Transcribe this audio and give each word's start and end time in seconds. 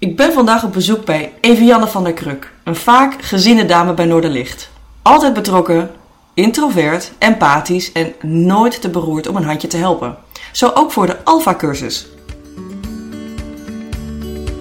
Ik 0.00 0.16
ben 0.16 0.32
vandaag 0.32 0.64
op 0.64 0.72
bezoek 0.72 1.04
bij 1.04 1.32
Evianne 1.40 1.86
van 1.86 2.04
der 2.04 2.12
Kruk, 2.12 2.52
een 2.64 2.76
vaak 2.76 3.22
geziene 3.22 3.64
dame 3.64 3.94
bij 3.94 4.04
Noorderlicht. 4.04 4.70
Altijd 5.02 5.34
betrokken, 5.34 5.90
introvert, 6.34 7.12
empathisch 7.18 7.92
en 7.92 8.12
nooit 8.22 8.80
te 8.80 8.90
beroerd 8.90 9.28
om 9.28 9.36
een 9.36 9.44
handje 9.44 9.68
te 9.68 9.76
helpen. 9.76 10.16
Zo 10.52 10.70
ook 10.74 10.92
voor 10.92 11.06
de 11.06 11.24
Alpha-cursus. 11.24 12.06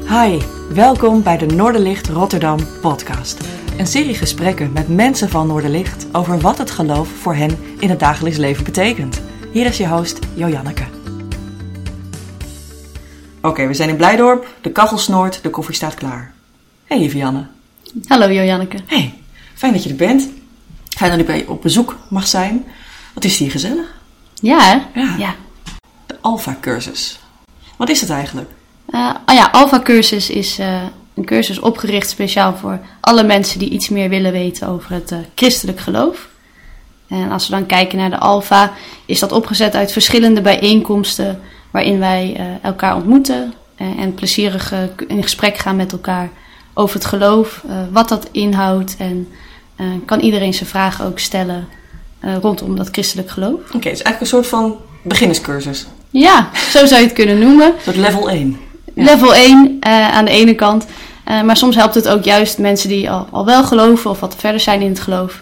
Hi, 0.08 0.40
welkom 0.74 1.24
bij 1.24 1.38
de 1.38 1.46
Noorderlicht 1.46 2.08
Rotterdam 2.08 2.60
podcast. 2.82 3.38
Een 3.78 3.88
serie 3.88 4.16
gesprekken 4.16 4.72
met 4.72 4.88
mensen 4.88 5.30
van 5.30 5.48
Noorderlicht 5.48 6.08
over 6.12 6.40
wat 6.40 6.58
het 6.58 6.72
geloof 6.72 7.10
voor 7.10 7.36
hen 7.36 7.60
in 7.80 7.90
het 7.90 8.00
dagelijks 8.00 8.38
leven 8.38 8.64
betekent. 8.64 9.22
Hier 9.52 9.66
is 9.66 9.78
je 9.78 9.88
host 9.88 10.20
Jojanneke. 10.34 10.97
Oké, 13.42 13.68
we 13.68 13.74
zijn 13.74 13.90
in 13.90 13.96
Blijdorp, 13.96 14.48
de 14.62 14.72
kachel 14.72 14.98
snoort, 14.98 15.44
de 15.44 15.50
koffie 15.50 15.76
staat 15.76 15.94
klaar. 15.94 16.34
Hey 16.86 17.00
Evianne. 17.00 17.48
Hallo 18.08 18.32
Jojanneke. 18.32 18.78
Hey, 18.86 19.14
fijn 19.56 19.74
dat 19.74 19.84
je 19.84 19.90
er 19.90 19.96
bent. 19.96 20.30
Fijn 20.90 21.12
dat 21.12 21.20
ik 21.20 21.26
bij 21.26 21.38
je 21.38 21.50
op 21.50 21.62
bezoek 21.62 21.98
mag 22.10 22.28
zijn. 22.28 22.66
Wat 23.14 23.24
is 23.24 23.38
hier 23.38 23.52
gezellig? 23.52 23.96
Ja, 24.34 24.86
hè? 24.92 25.02
Ja. 25.18 25.36
De 26.06 26.16
Alpha-cursus. 26.22 27.20
Wat 27.78 27.90
is 27.90 28.02
het 28.02 28.10
eigenlijk? 28.10 28.50
Uh, 28.90 29.16
oh 29.26 29.36
ja, 29.36 29.50
Alpha 29.52 29.80
Cursus 29.80 30.30
is 30.30 30.60
uh, 30.60 30.82
een 31.14 31.26
cursus 31.26 31.60
opgericht 31.60 32.10
speciaal 32.10 32.56
voor 32.56 32.80
alle 33.00 33.24
mensen 33.24 33.60
die 33.60 33.70
iets 33.70 33.90
meer 33.90 34.10
willen 34.10 34.32
weten 34.32 34.68
over 34.68 34.92
het 34.92 35.12
uh, 35.12 35.18
christelijk 35.36 35.80
geloof. 35.80 36.28
En 37.08 37.32
als 37.32 37.48
we 37.48 37.56
dan 37.56 37.66
kijken 37.66 37.98
naar 37.98 38.10
de 38.10 38.18
Alpha, 38.18 38.74
is 39.06 39.20
dat 39.20 39.32
opgezet 39.32 39.76
uit 39.76 39.92
verschillende 39.92 40.42
bijeenkomsten 40.42 41.42
waarin 41.72 42.00
wij 42.00 42.38
elkaar 42.62 42.96
ontmoeten 42.96 43.54
en 43.76 44.14
plezierig 44.14 44.74
in 45.08 45.24
gesprek 45.24 45.58
gaan 45.58 45.76
met 45.76 45.92
elkaar 45.92 46.30
over 46.74 46.96
het 46.96 47.06
geloof, 47.06 47.64
wat 47.92 48.10
dat 48.10 48.30
inhoudt 48.32 48.96
en 48.98 49.28
kan 50.06 50.20
iedereen 50.20 50.54
zijn 50.54 50.70
vragen 50.70 51.06
ook 51.06 51.20
stellen 51.20 51.68
rondom 52.42 52.76
dat 52.76 52.90
christelijk 52.92 53.30
geloof. 53.30 53.54
Oké, 53.54 53.76
okay, 53.76 53.92
het 53.92 54.00
is 54.00 54.02
eigenlijk 54.02 54.22
een 54.22 54.28
soort 54.28 54.48
van 54.48 54.78
beginnerscursus. 55.04 55.88
Ja, 56.10 56.50
zo 56.70 56.86
zou 56.86 57.02
je 57.02 57.08
het 57.08 57.16
kunnen 57.16 57.40
noemen. 57.40 57.68
Een 57.68 57.82
soort 57.84 57.96
level 57.96 58.30
1. 58.30 58.60
Level 58.94 59.36
1 59.36 59.78
uh, 59.88 60.10
aan 60.10 60.26
de 60.26 60.32
ene 60.32 60.56
kant. 60.56 60.86
Uh, 61.28 61.42
maar 61.42 61.58
soms 61.58 61.76
helpt 61.76 61.96
het 61.96 62.08
ook 62.08 62.24
juist 62.24 62.58
mensen 62.58 62.90
die 62.90 63.12
al, 63.12 63.28
al 63.32 63.46
wel 63.46 63.64
geloven 63.64 64.10
of 64.10 64.20
wat 64.20 64.36
verder 64.38 64.60
zijn 64.60 64.82
in 64.82 64.90
het 64.90 65.00
geloof. 65.00 65.42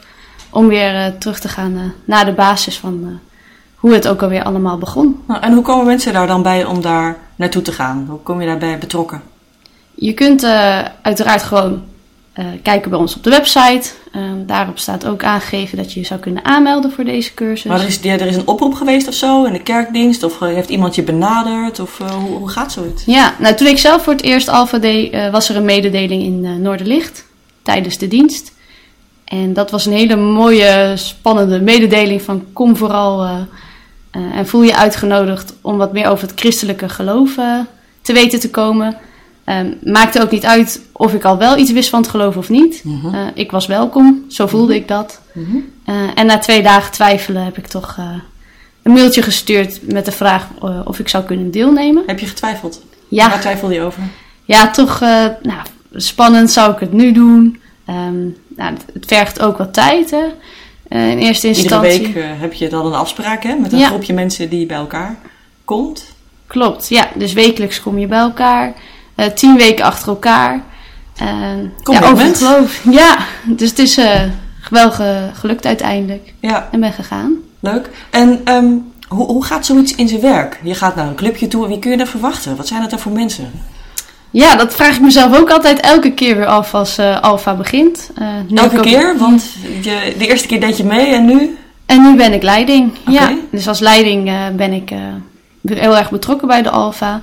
Om 0.49 0.67
weer 0.67 0.93
uh, 0.93 1.05
terug 1.19 1.39
te 1.39 1.47
gaan 1.47 1.93
naar 2.05 2.25
de 2.25 2.33
basis 2.33 2.77
van 2.77 3.19
hoe 3.85 3.93
het 3.93 4.07
ook 4.07 4.21
alweer 4.21 4.43
allemaal 4.43 4.77
begon. 4.77 5.23
Nou, 5.27 5.41
en 5.41 5.53
hoe 5.53 5.63
komen 5.63 5.85
mensen 5.85 6.13
daar 6.13 6.27
dan 6.27 6.41
bij 6.41 6.65
om 6.65 6.81
daar 6.81 7.17
naartoe 7.35 7.61
te 7.61 7.71
gaan? 7.71 8.05
Hoe 8.09 8.19
kom 8.19 8.41
je 8.41 8.47
daarbij 8.47 8.77
betrokken? 8.77 9.21
Je 9.95 10.13
kunt 10.13 10.43
uiteraard 11.01 11.43
gewoon 11.43 11.83
uh, 12.35 12.45
kijken 12.61 12.89
bij 12.89 12.99
ons 12.99 13.15
op 13.15 13.23
de 13.23 13.29
website. 13.29 13.89
Uh, 14.15 14.21
daarop 14.45 14.77
staat 14.77 15.05
ook 15.05 15.23
aangegeven 15.23 15.77
dat 15.77 15.93
je 15.93 15.99
je 15.99 16.05
zou 16.05 16.19
kunnen 16.19 16.45
aanmelden 16.45 16.91
voor 16.91 17.03
deze 17.03 17.33
cursus. 17.33 17.63
Maar 17.63 17.79
er 17.79 17.87
is, 17.87 18.05
er 18.05 18.27
is 18.27 18.35
een 18.35 18.47
oproep 18.47 18.73
geweest 18.73 19.07
of 19.07 19.13
zo 19.13 19.43
in 19.43 19.53
de 19.53 19.63
kerkdienst? 19.63 20.23
Of 20.23 20.39
heeft 20.39 20.69
iemand 20.69 20.95
je 20.95 21.03
benaderd? 21.03 21.79
Of 21.79 21.97
hoe, 21.97 22.37
hoe, 22.37 22.49
gaat 22.49 22.71
zoiets? 22.71 23.05
Ja, 23.05 23.35
nou 23.39 23.55
toen 23.55 23.67
ik 23.67 23.77
zelf 23.77 24.03
voor 24.03 24.13
het 24.13 24.23
eerst 24.23 24.47
Alpha 24.47 24.77
deed, 24.77 25.31
was 25.31 25.49
er 25.49 25.55
een 25.55 25.65
mededeling 25.65 26.23
in 26.23 26.61
Noorderlicht 26.61 27.25
tijdens 27.61 27.97
de 27.97 28.07
dienst. 28.07 28.53
En 29.25 29.53
dat 29.53 29.71
was 29.71 29.85
een 29.85 29.93
hele 29.93 30.15
mooie, 30.15 30.93
spannende 30.95 31.61
mededeling 31.61 32.21
van 32.21 32.45
kom 32.53 32.77
vooral 32.77 33.47
en 34.33 34.47
voel 34.47 34.61
je 34.63 34.75
uitgenodigd 34.75 35.53
om 35.61 35.77
wat 35.77 35.93
meer 35.93 36.07
over 36.07 36.27
het 36.27 36.39
christelijke 36.39 36.89
geloof 36.89 37.35
te 38.01 38.13
weten 38.13 38.39
te 38.39 38.49
komen. 38.49 38.97
Um, 39.45 39.77
maakte 39.83 40.21
ook 40.21 40.31
niet 40.31 40.45
uit 40.45 40.81
of 40.91 41.13
ik 41.13 41.23
al 41.23 41.37
wel 41.37 41.57
iets 41.57 41.71
wist 41.71 41.89
van 41.89 42.01
het 42.01 42.09
geloof 42.09 42.37
of 42.37 42.49
niet. 42.49 42.83
Uh, 42.85 43.27
ik 43.33 43.51
was 43.51 43.65
welkom, 43.65 44.25
zo 44.29 44.47
voelde 44.47 44.73
Mhm. 44.73 44.81
ik 44.81 44.87
dat. 44.87 45.21
Uh, 45.33 45.45
en 46.15 46.25
na 46.25 46.37
twee 46.37 46.63
dagen 46.63 46.91
twijfelen 46.91 47.43
heb 47.43 47.57
ik 47.57 47.67
toch 47.67 47.97
een 48.83 48.91
mailtje 48.91 49.21
gestuurd 49.21 49.79
met 49.81 50.05
de 50.05 50.11
vraag 50.11 50.47
of 50.85 50.99
ik 50.99 51.07
zou 51.07 51.23
kunnen 51.23 51.51
deelnemen. 51.51 52.03
Heb 52.05 52.19
je 52.19 52.25
getwijfeld? 52.25 52.81
Ja. 53.07 53.29
Waar 53.29 53.39
twijfelde 53.41 53.73
je 53.73 53.81
over? 53.81 54.01
Ja, 54.45 54.71
toch 54.71 54.99
nou, 55.41 55.59
spannend. 55.93 56.51
Zou 56.51 56.71
ik 56.71 56.79
het 56.79 56.93
nu 56.93 57.11
doen? 57.11 57.59
Um, 57.89 58.35
nou, 58.55 58.73
het 58.93 59.05
vergt 59.05 59.41
ook 59.41 59.57
wat 59.57 59.73
tijd. 59.73 60.11
Hè? 60.11 60.25
In 60.87 61.17
eerste 61.17 61.47
instantie. 61.47 61.91
Iedere 61.91 62.13
week 62.13 62.39
heb 62.39 62.53
je 62.53 62.69
dan 62.69 62.85
een 62.85 62.93
afspraak 62.93 63.43
hè, 63.43 63.55
met 63.55 63.71
een 63.71 63.79
ja. 63.79 63.87
groepje 63.87 64.13
mensen 64.13 64.49
die 64.49 64.65
bij 64.65 64.77
elkaar 64.77 65.17
komt. 65.65 66.05
Klopt, 66.47 66.89
ja. 66.89 67.07
Dus 67.15 67.33
wekelijks 67.33 67.81
kom 67.81 67.97
je 67.97 68.07
bij 68.07 68.19
elkaar. 68.19 68.73
Uh, 69.15 69.25
tien 69.25 69.57
weken 69.57 69.85
achter 69.85 70.07
elkaar. 70.07 70.63
Kom 71.83 71.93
ja, 71.93 72.09
over 72.11 72.25
het 72.25 72.37
geloof. 72.37 72.83
Ja, 73.01 73.17
dus 73.43 73.69
het 73.69 73.79
is 73.79 73.99
wel 74.69 74.91
ge 74.91 75.29
gelukt 75.33 75.65
uiteindelijk. 75.65 76.33
Ja. 76.39 76.69
En 76.71 76.79
ben 76.79 76.93
gegaan. 76.93 77.33
Leuk. 77.59 77.89
En 78.09 78.41
um, 78.53 78.91
hoe, 79.07 79.25
hoe 79.25 79.45
gaat 79.45 79.65
zoiets 79.65 79.95
in 79.95 80.07
zijn 80.07 80.21
werk? 80.21 80.59
Je 80.63 80.75
gaat 80.75 80.95
naar 80.95 81.07
een 81.07 81.15
clubje 81.15 81.47
toe. 81.47 81.67
Wie 81.67 81.79
kun 81.79 81.91
je 81.91 81.97
daar 81.97 82.07
verwachten? 82.07 82.55
Wat 82.55 82.67
zijn 82.67 82.81
het 82.81 82.89
dan 82.89 82.99
voor 82.99 83.11
mensen? 83.11 83.51
Ja, 84.35 84.55
dat 84.55 84.75
vraag 84.75 84.95
ik 84.95 85.01
mezelf 85.01 85.39
ook 85.39 85.49
altijd 85.49 85.79
elke 85.79 86.11
keer 86.11 86.37
weer 86.37 86.45
af 86.45 86.73
als 86.73 86.99
uh, 86.99 87.19
Alfa 87.21 87.55
begint. 87.55 88.11
Uh, 88.21 88.57
elke 88.57 88.79
keer? 88.79 89.17
Want 89.17 89.55
je, 89.81 90.15
de 90.17 90.27
eerste 90.27 90.47
keer 90.47 90.59
deed 90.59 90.77
je 90.77 90.83
mee 90.83 91.13
en 91.13 91.25
nu? 91.25 91.57
En 91.85 92.01
nu 92.01 92.15
ben 92.15 92.33
ik 92.33 92.43
leiding. 92.43 92.91
Okay. 93.07 93.13
Ja, 93.13 93.37
dus 93.51 93.67
als 93.67 93.79
leiding 93.79 94.27
uh, 94.27 94.47
ben 94.55 94.73
ik 94.73 94.91
heel 95.65 95.97
erg 95.97 96.09
betrokken 96.09 96.47
bij 96.47 96.61
de 96.61 96.69
Alfa. 96.69 97.21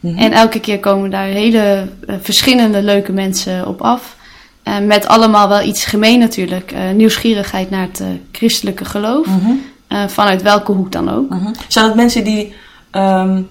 Mm 0.00 0.10
-hmm. 0.10 0.18
En 0.18 0.32
elke 0.32 0.60
keer 0.60 0.80
komen 0.80 1.10
daar 1.10 1.26
hele 1.26 1.88
verschillende 2.22 2.82
leuke 2.82 3.12
mensen 3.12 3.66
op 3.66 3.80
af. 3.80 4.16
Met 4.82 5.06
allemaal 5.06 5.48
wel 5.48 5.62
iets 5.62 5.84
gemeen 5.84 6.18
natuurlijk. 6.18 6.74
Nieuwsgierigheid 6.94 7.70
naar 7.70 7.88
het 7.92 8.02
christelijke 8.32 8.84
geloof. 8.84 9.26
Mm 9.26 9.40
-hmm. 9.88 10.08
vanuit 10.08 10.42
welke 10.42 10.72
hoek 10.72 10.92
dan 10.92 11.10
ook. 11.10 11.30
Mm 11.30 11.38
-hmm. 11.38 11.54
Zijn 11.68 11.86
dat 11.86 11.96
mensen 11.96 12.24
die 12.24 12.54
um, 12.92 13.48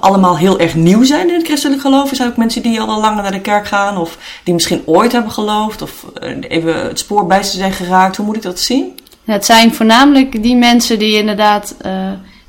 allemaal 0.00 0.38
heel 0.38 0.58
erg 0.58 0.74
nieuw 0.74 1.04
zijn 1.04 1.28
in 1.28 1.34
het 1.34 1.46
christelijk 1.46 1.80
geloof? 1.80 2.10
Of 2.10 2.16
zijn 2.16 2.30
ook 2.30 2.36
mensen 2.36 2.62
die 2.62 2.80
al 2.80 3.00
langer 3.00 3.22
naar 3.22 3.32
de 3.32 3.40
kerk 3.40 3.66
gaan? 3.66 3.96
Of 3.96 4.18
die 4.44 4.54
misschien 4.54 4.82
ooit 4.86 5.12
hebben 5.12 5.32
geloofd? 5.32 5.82
Of 5.82 6.04
even 6.40 6.86
het 6.86 6.98
spoor 6.98 7.26
bij 7.26 7.42
ze 7.42 7.56
zijn 7.56 7.72
geraakt? 7.72 8.16
Hoe 8.16 8.26
moet 8.26 8.36
ik 8.36 8.42
dat 8.42 8.60
zien? 8.60 8.98
Het 9.24 9.44
zijn 9.44 9.74
voornamelijk 9.74 10.42
die 10.42 10.56
mensen 10.56 10.98
die 10.98 11.18
inderdaad 11.18 11.74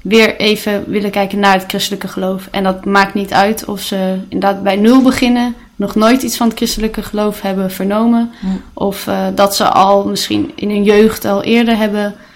weer 0.02 0.36
even 0.36 0.84
willen 0.88 1.12
kijken 1.12 1.40
naar 1.40 1.54
het 1.54 1.66
christelijke 1.68 2.08
geloof. 2.08 2.48
En 2.52 2.64
dat 2.64 2.86
maakt 2.86 3.14
niet 3.14 3.34
uit 3.34 3.66
of 3.66 3.82
ze 3.82 4.20
inderdaad 4.30 4.64
bij 4.64 4.76
nul 4.76 5.02
beginnen, 5.02 5.56
nog 5.76 5.96
nooit 5.96 6.22
iets 6.22 6.38
van 6.38 6.48
het 6.48 6.58
christelijke 6.58 7.04
geloof 7.04 7.42
hebben 7.42 7.72
vernomen. 7.72 8.32
Hm. 8.40 8.48
Of 8.74 9.08
uh, 9.08 9.28
dat 9.36 9.56
ze 9.56 9.70
al 9.70 10.06
misschien 10.06 10.52
in 10.56 10.70
hun 10.70 10.84
jeugd 10.84 11.26
al 11.26 11.44
eerder 11.44 11.78
hebben 11.78 12.06
uh, 12.06 12.31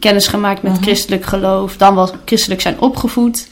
kennis 0.00 0.26
gemaakt 0.26 0.62
met 0.62 0.72
Mhm. 0.72 0.82
christelijk 0.82 1.24
geloof, 1.24 1.76
dan 1.76 1.94
wel 1.94 2.10
christelijk 2.24 2.60
zijn 2.60 2.80
opgevoed. 2.80 3.48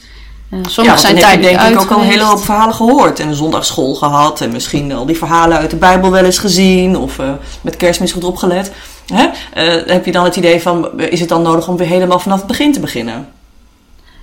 Uh, 0.49 0.59
sommigen 0.67 0.99
ja, 0.99 1.05
zijn 1.05 1.17
heb 1.17 1.23
je 1.23 1.29
tijdelijk 1.29 1.59
denk 1.59 1.73
ik 1.73 1.81
ook 1.81 1.97
al 1.97 2.01
een 2.03 2.09
hele 2.09 2.23
hoop 2.23 2.43
verhalen 2.43 2.75
gehoord. 2.75 3.19
En 3.19 3.27
een 3.27 3.35
zondagsschool 3.35 3.95
gehad. 3.95 4.41
En 4.41 4.51
misschien 4.51 4.91
al 4.91 5.05
die 5.05 5.17
verhalen 5.17 5.57
uit 5.57 5.69
de 5.69 5.75
Bijbel 5.75 6.11
wel 6.11 6.23
eens 6.23 6.37
gezien. 6.37 6.97
Of 6.97 7.17
uh, 7.17 7.29
met 7.61 7.77
kerstmis 7.77 8.11
goed 8.11 8.23
opgelet. 8.23 8.71
Hè? 9.13 9.23
Uh, 9.23 9.87
heb 9.87 10.05
je 10.05 10.11
dan 10.11 10.23
het 10.23 10.35
idee 10.35 10.61
van, 10.61 11.01
is 11.01 11.19
het 11.19 11.29
dan 11.29 11.41
nodig 11.41 11.67
om 11.67 11.77
weer 11.77 11.87
helemaal 11.87 12.19
vanaf 12.19 12.37
het 12.37 12.47
begin 12.47 12.73
te 12.73 12.79
beginnen? 12.79 13.27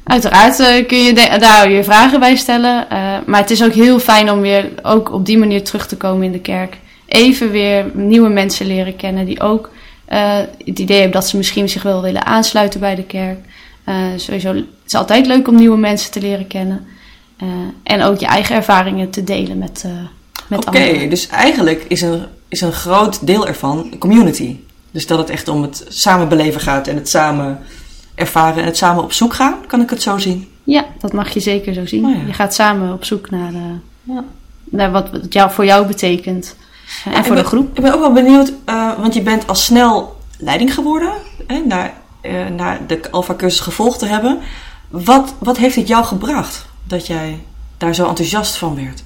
Uiteraard 0.04 0.86
kun 0.86 0.98
je 0.98 1.38
daar 1.38 1.70
je 1.70 1.84
vragen 1.84 2.20
bij 2.20 2.36
stellen. 2.36 2.86
Maar 3.26 3.40
het 3.40 3.50
is 3.50 3.64
ook 3.64 3.72
heel 3.72 3.98
fijn 3.98 4.30
om 4.30 4.40
weer 4.40 4.68
ook 4.82 5.12
op 5.12 5.26
die 5.26 5.38
manier 5.38 5.64
terug 5.64 5.86
te 5.86 5.96
komen 5.96 6.22
in 6.22 6.32
de 6.32 6.40
kerk. 6.40 6.76
Even 7.06 7.50
weer 7.50 7.90
nieuwe 7.92 8.28
mensen 8.28 8.66
leren 8.66 8.96
kennen 8.96 9.24
die 9.24 9.40
ook 9.40 9.70
uh, 10.12 10.36
het 10.64 10.78
idee 10.78 11.00
hebben 11.00 11.20
dat 11.20 11.28
ze 11.28 11.36
misschien 11.36 11.68
zich 11.68 11.82
wel 11.82 12.02
willen 12.02 12.26
aansluiten 12.26 12.80
bij 12.80 12.94
de 12.94 13.04
kerk. 13.04 13.38
sowieso, 14.16 14.54
het 14.54 14.66
is 14.86 14.94
altijd 14.94 15.26
leuk 15.26 15.48
om 15.48 15.54
nieuwe 15.54 15.78
mensen 15.78 16.10
te 16.10 16.20
leren 16.20 16.46
kennen. 16.46 16.86
en 17.82 18.02
ook 18.02 18.18
je 18.18 18.26
eigen 18.26 18.56
ervaringen 18.56 19.10
te 19.10 19.24
delen 19.24 19.58
met, 19.58 19.84
met 20.48 20.58
Oké, 20.58 20.66
anderen. 20.66 20.94
okay, 20.94 21.08
dus 21.08 21.26
eigenlijk 21.26 21.84
is 21.88 22.00
een, 22.00 22.24
is 22.48 22.60
een 22.60 22.72
groot 22.72 23.26
deel 23.26 23.46
ervan 23.46 23.94
community. 23.98 24.56
Dus 24.90 25.06
dat 25.06 25.18
het 25.18 25.30
echt 25.30 25.48
om 25.48 25.62
het 25.62 25.84
samen 25.88 26.28
beleven 26.28 26.60
gaat 26.60 26.86
en 26.86 26.96
het 26.96 27.08
samen 27.08 27.58
ervaren 28.14 28.62
en 28.62 28.64
het 28.64 28.76
samen 28.76 29.02
op 29.02 29.12
zoek 29.12 29.34
gaan, 29.34 29.66
kan 29.66 29.80
ik 29.80 29.90
het 29.90 30.02
zo 30.02 30.18
zien? 30.18 30.48
Ja, 30.64 30.86
dat 31.00 31.12
mag 31.12 31.34
je 31.34 31.40
zeker 31.40 31.74
zo 31.74 31.86
zien. 31.86 32.04
Oh 32.04 32.14
ja. 32.14 32.26
Je 32.26 32.32
gaat 32.32 32.54
samen 32.54 32.92
op 32.92 33.04
zoek 33.04 33.30
naar, 33.30 33.52
ja. 34.02 34.24
naar 34.64 34.90
wat 34.90 35.10
jou, 35.28 35.50
voor 35.50 35.64
jou 35.64 35.86
betekent. 35.86 36.56
En 37.04 37.12
ik 37.12 37.24
voor 37.24 37.34
ben, 37.34 37.42
de 37.42 37.48
groep. 37.48 37.76
Ik 37.76 37.82
ben 37.82 37.94
ook 37.94 38.00
wel 38.00 38.12
benieuwd, 38.12 38.52
uh, 38.66 38.98
want 38.98 39.14
je 39.14 39.22
bent 39.22 39.46
al 39.46 39.54
snel 39.54 40.16
leiding 40.38 40.74
geworden, 40.74 41.12
hè, 41.46 41.58
naar, 41.58 41.92
naar 42.56 42.86
de 42.86 43.10
Alpha-cursus 43.10 43.60
gevolgd 43.60 43.98
te 43.98 44.06
hebben. 44.06 44.38
Wat, 44.88 45.34
wat 45.38 45.56
heeft 45.56 45.76
het 45.76 45.88
jou 45.88 46.04
gebracht 46.04 46.66
dat 46.84 47.06
jij 47.06 47.40
daar 47.78 47.94
zo 47.94 48.08
enthousiast 48.08 48.56
van 48.56 48.74
werd? 48.74 49.02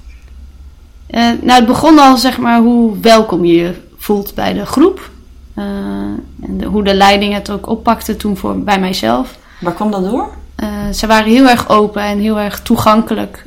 Uh, 1.09 1.41
nou, 1.41 1.59
het 1.59 1.65
begon 1.65 1.99
al, 1.99 2.17
zeg 2.17 2.37
maar, 2.37 2.59
hoe 2.59 2.99
welkom 2.99 3.45
je 3.45 3.55
je 3.55 3.81
voelt 3.97 4.33
bij 4.33 4.53
de 4.53 4.65
groep. 4.65 5.09
En 5.55 6.57
de, 6.57 6.65
hoe 6.65 6.83
de 6.83 6.93
leiding 6.93 7.33
het 7.33 7.49
ook 7.49 7.67
oppakte 7.67 8.15
toen 8.15 8.37
voor, 8.37 8.59
bij 8.59 8.79
mijzelf. 8.79 9.35
Waar 9.59 9.73
kwam 9.73 9.91
dat 9.91 10.03
door? 10.03 10.29
Ze 10.93 11.07
waren 11.07 11.31
heel 11.31 11.49
erg 11.49 11.69
open 11.69 12.01
en 12.01 12.19
heel 12.19 12.39
erg 12.39 12.61
toegankelijk. 12.61 13.45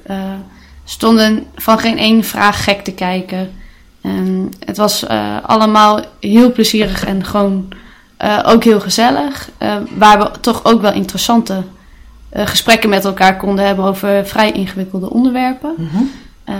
stonden 0.84 1.46
van 1.56 1.78
geen 1.78 1.98
één 1.98 2.24
vraag 2.24 2.64
gek 2.64 2.84
te 2.84 2.92
kijken. 2.92 3.50
En 4.00 4.52
het 4.64 4.76
was 4.76 5.06
eh, 5.06 5.36
allemaal 5.46 6.00
heel 6.20 6.52
plezierig 6.52 7.04
en 7.04 7.24
gewoon 7.24 7.68
eh, 8.16 8.38
ook 8.46 8.64
heel 8.64 8.80
gezellig. 8.80 9.50
eh, 9.58 9.76
waar 9.96 10.18
we 10.18 10.30
toch 10.40 10.64
ook 10.64 10.80
wel 10.80 10.92
interessante 10.92 11.62
eh, 12.28 12.46
gesprekken 12.46 12.88
met 12.90 13.04
elkaar 13.04 13.36
konden 13.36 13.66
hebben 13.66 13.84
over 13.84 14.26
vrij 14.26 14.52
ingewikkelde 14.52 15.10
onderwerpen. 15.10 15.74
Mhm. 15.76 16.02
Eh, 16.44 16.54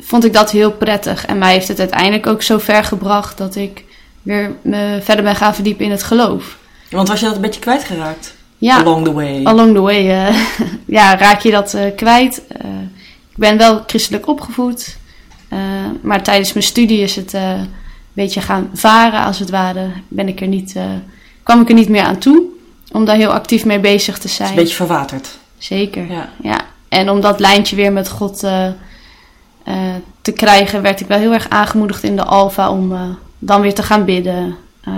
vond 0.00 0.24
ik 0.24 0.32
dat 0.32 0.50
heel 0.50 0.70
prettig. 0.72 1.26
En 1.26 1.38
mij 1.38 1.52
heeft 1.52 1.68
het 1.68 1.78
uiteindelijk 1.78 2.26
ook 2.26 2.42
zo 2.42 2.58
ver 2.58 2.84
gebracht 2.84 3.38
dat 3.38 3.54
ik 3.56 3.84
weer 4.22 4.52
me 4.62 4.98
verder 5.02 5.24
ben 5.24 5.36
gaan 5.36 5.54
verdiepen 5.54 5.84
in 5.84 5.90
het 5.90 6.02
geloof. 6.02 6.56
Want 6.90 7.08
was 7.08 7.20
je 7.20 7.26
dat 7.26 7.34
een 7.34 7.40
beetje 7.40 7.60
kwijtgeraakt? 7.60 8.34
Ja, 8.58 8.76
Along 8.78 9.04
the 9.04 9.12
way. 9.12 9.44
along 9.44 9.74
the 9.74 9.80
way 9.80 10.04
ja, 10.86 11.16
raak 11.16 11.40
je 11.40 11.50
dat 11.50 11.76
kwijt. 11.96 12.42
Ik 13.30 13.36
ben 13.38 13.58
wel 13.58 13.82
christelijk 13.86 14.28
opgevoed. 14.28 14.96
Eh, 15.52 15.58
maar 16.00 16.22
tijdens 16.22 16.52
mijn 16.52 16.64
studie 16.66 17.00
is 17.00 17.16
het 17.16 17.34
eh, 17.34 17.50
een 17.50 17.68
beetje 18.12 18.40
gaan 18.40 18.70
varen, 18.74 19.24
als 19.24 19.38
het 19.38 19.50
ware. 19.50 19.86
Ben 20.08 20.28
ik 20.28 20.40
er 20.40 20.46
niet, 20.46 20.76
eh, 20.76 20.84
kwam 21.42 21.60
ik 21.60 21.68
er 21.68 21.74
niet 21.74 21.88
meer 21.88 22.02
aan 22.02 22.18
toe 22.18 22.42
om 22.92 23.04
daar 23.04 23.16
heel 23.16 23.32
actief 23.32 23.64
mee 23.64 23.80
bezig 23.80 24.14
te 24.14 24.20
Het 24.20 24.30
is 24.30 24.34
zijn. 24.36 24.48
een 24.48 24.54
beetje 24.54 24.74
verwaterd. 24.74 25.38
Zeker. 25.58 26.10
Ja. 26.12 26.28
Ja, 26.42 26.60
en 26.88 27.10
om 27.10 27.20
dat 27.20 27.40
lijntje 27.40 27.76
weer 27.76 27.92
met 27.92 28.08
God 28.08 28.38
te 30.22 30.32
krijgen, 30.34 30.82
werd 30.82 31.00
ik 31.00 31.06
wel 31.06 31.18
heel 31.18 31.32
erg 31.32 31.48
aangemoedigd 31.48 32.02
in 32.02 32.16
de 32.16 32.24
Alfa 32.24 32.70
om 32.70 33.16
dan 33.38 33.60
weer 33.60 33.74
te 33.74 33.82
gaan 33.82 34.04
bidden, 34.04 34.56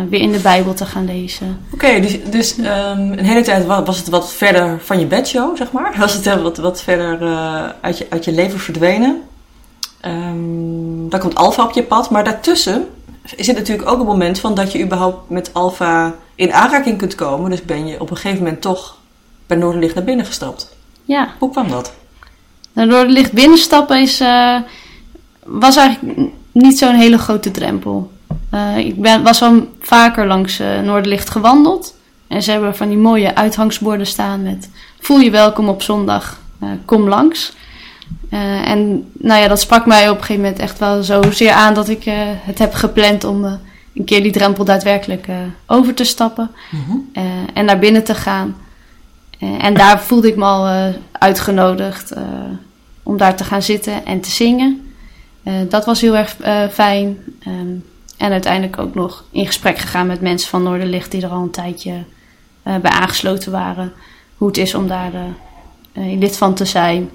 weer 0.09 0.21
in 0.21 0.33
de 0.33 0.39
Bijbel 0.39 0.75
te 0.75 0.85
gaan 0.87 1.05
lezen. 1.05 1.59
Oké, 1.73 2.01
dus, 2.01 2.19
dus 2.31 2.59
ehm, 2.59 2.99
een 3.13 3.25
hele 3.25 3.43
tijd 3.43 3.67
wa- 3.67 3.83
was 3.83 3.99
het 3.99 4.09
wat 4.09 4.33
verder 4.33 4.81
van 4.81 4.99
je 4.99 5.07
bedshow, 5.07 5.57
zeg 5.57 5.73
maar. 5.73 5.95
Was 5.99 6.15
het 6.15 6.43
wat, 6.43 6.57
wat 6.57 6.83
verder 6.83 7.19
uit, 7.81 7.99
je, 7.99 8.07
uit 8.11 8.25
je 8.25 8.33
leven 8.33 8.61
verdwenen. 8.61 9.23
Ehm, 10.05 11.09
dan 11.09 11.21
komt 11.21 11.35
Alfa 11.35 11.65
op 11.65 11.73
je 11.73 11.83
pad, 11.83 12.11
maar 12.11 12.25
daartussen 12.25 12.87
zit 13.37 13.57
natuurlijk 13.57 13.89
ook 13.89 13.99
een 14.01 14.07
moment 14.07 14.39
van 14.39 14.55
dat 14.55 14.73
je 14.73 14.83
überhaupt 14.83 15.31
met 15.31 15.51
Alfa 15.55 16.15
in 16.35 16.53
aanraking 16.53 16.99
kunt 16.99 17.15
komen. 17.15 17.51
Dus 17.51 17.63
ben 17.63 17.87
je 17.87 18.01
op 18.01 18.11
een 18.11 18.17
gegeven 18.17 18.43
moment 18.43 18.63
toch 18.63 18.97
bij 19.47 19.57
Noorderlicht 19.57 19.95
naar 19.95 20.05
binnen 20.05 20.27
gestapt. 20.27 20.77
Ja, 21.05 21.29
Hoe 21.39 21.51
kwam 21.51 21.69
dat? 21.69 21.93
nou, 22.73 22.89
door 22.89 22.99
het 22.99 23.11
licht 23.11 23.33
binnenstappen 23.33 24.01
is, 24.01 24.21
eh, 24.21 24.57
was 25.45 25.77
eigenlijk 25.77 26.31
niet 26.53 26.79
zo'n 26.79 26.95
hele 26.95 27.19
grote 27.19 27.51
drempel. 27.51 28.11
Eh, 28.51 28.77
ik 28.77 29.01
ben, 29.01 29.23
was 29.23 29.43
al 29.43 29.69
vaker 29.81 30.27
langs 30.27 30.59
eh 30.59 30.81
Noorderlicht 30.81 31.31
gewandeld. 31.31 31.95
En 32.29 32.43
ze 32.43 32.51
hebben 32.51 32.77
van 32.77 32.89
die 32.89 32.99
mooie 32.99 33.35
uithangsborden 33.35 34.07
staan 34.07 34.43
met 34.43 34.71
voel 35.01 35.19
je 35.19 35.31
welkom 35.31 35.69
op 35.69 35.83
zondag, 35.83 36.41
kom 36.85 37.09
langs. 37.09 37.53
Eh, 38.35 38.71
en 38.71 39.11
nou 39.13 39.41
ja, 39.41 39.49
dat 39.49 39.61
sprak 39.61 39.87
mij 39.87 40.09
op 40.09 40.17
een 40.17 40.21
gegeven 40.21 40.43
moment 40.43 40.61
echt 40.61 40.79
wel 40.79 41.03
zozeer 41.03 41.53
aan 41.53 41.75
dat 41.75 41.89
ik 41.89 42.07
eh, 42.07 42.15
het 42.21 42.59
heb 42.59 42.75
gepland 42.75 43.25
om 43.25 43.45
eh, 43.45 43.53
een 43.95 44.05
keer 44.05 44.23
die 44.23 44.33
drempel 44.33 44.65
daadwerkelijk 44.65 45.27
over 45.67 45.95
te 45.95 46.05
stappen 46.05 46.51
Mhm. 46.71 47.23
en 47.55 47.65
naar 47.65 47.79
binnen 47.79 48.05
te 48.05 48.15
gaan. 48.15 48.57
En 49.59 49.75
daar 49.75 50.03
voelde 50.03 50.29
ik 50.29 50.37
me 50.37 50.45
al 50.45 50.93
uitgenodigd 51.13 52.13
om 53.03 53.17
daar 53.17 53.37
te 53.37 53.45
gaan 53.45 53.63
zitten 53.63 54.05
en 54.07 54.21
te 54.21 54.31
zingen. 54.31 54.93
Dat 55.69 55.85
was 55.85 56.01
heel 56.01 56.17
erg 56.17 56.37
fijn. 56.73 57.19
Ehm, 57.41 57.75
en 58.17 58.33
uiteindelijk 58.33 58.79
ook 58.79 58.95
nog 58.95 59.25
in 59.31 59.47
gesprek 59.47 59.79
gegaan 59.79 60.07
met 60.07 60.21
mensen 60.21 60.49
van 60.49 60.63
Noorderlicht 60.63 61.11
die 61.11 61.23
er 61.23 61.31
al 61.31 61.43
een 61.43 61.51
tijdje 61.51 61.93
bij 62.63 62.91
aangesloten 62.91 63.53
waren. 63.53 63.93
Hoe 64.37 64.49
het 64.49 64.57
is 64.59 64.75
om 64.75 64.89
daar 64.89 65.13
lid 65.95 66.37
van 66.37 66.55
te 66.55 66.65
zijn. 66.65 67.11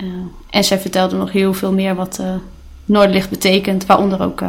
Eh, 0.00 0.06
en 0.50 0.64
zij 0.64 0.80
vertelde 0.80 1.16
nog 1.16 1.32
heel 1.32 1.54
veel 1.54 1.72
meer 1.72 1.94
wat 1.94 2.18
eh 2.20 2.34
Noorderlicht 2.84 3.30
betekent, 3.30 3.86
waaronder 3.86 4.22
ook 4.22 4.40
eh, 4.40 4.48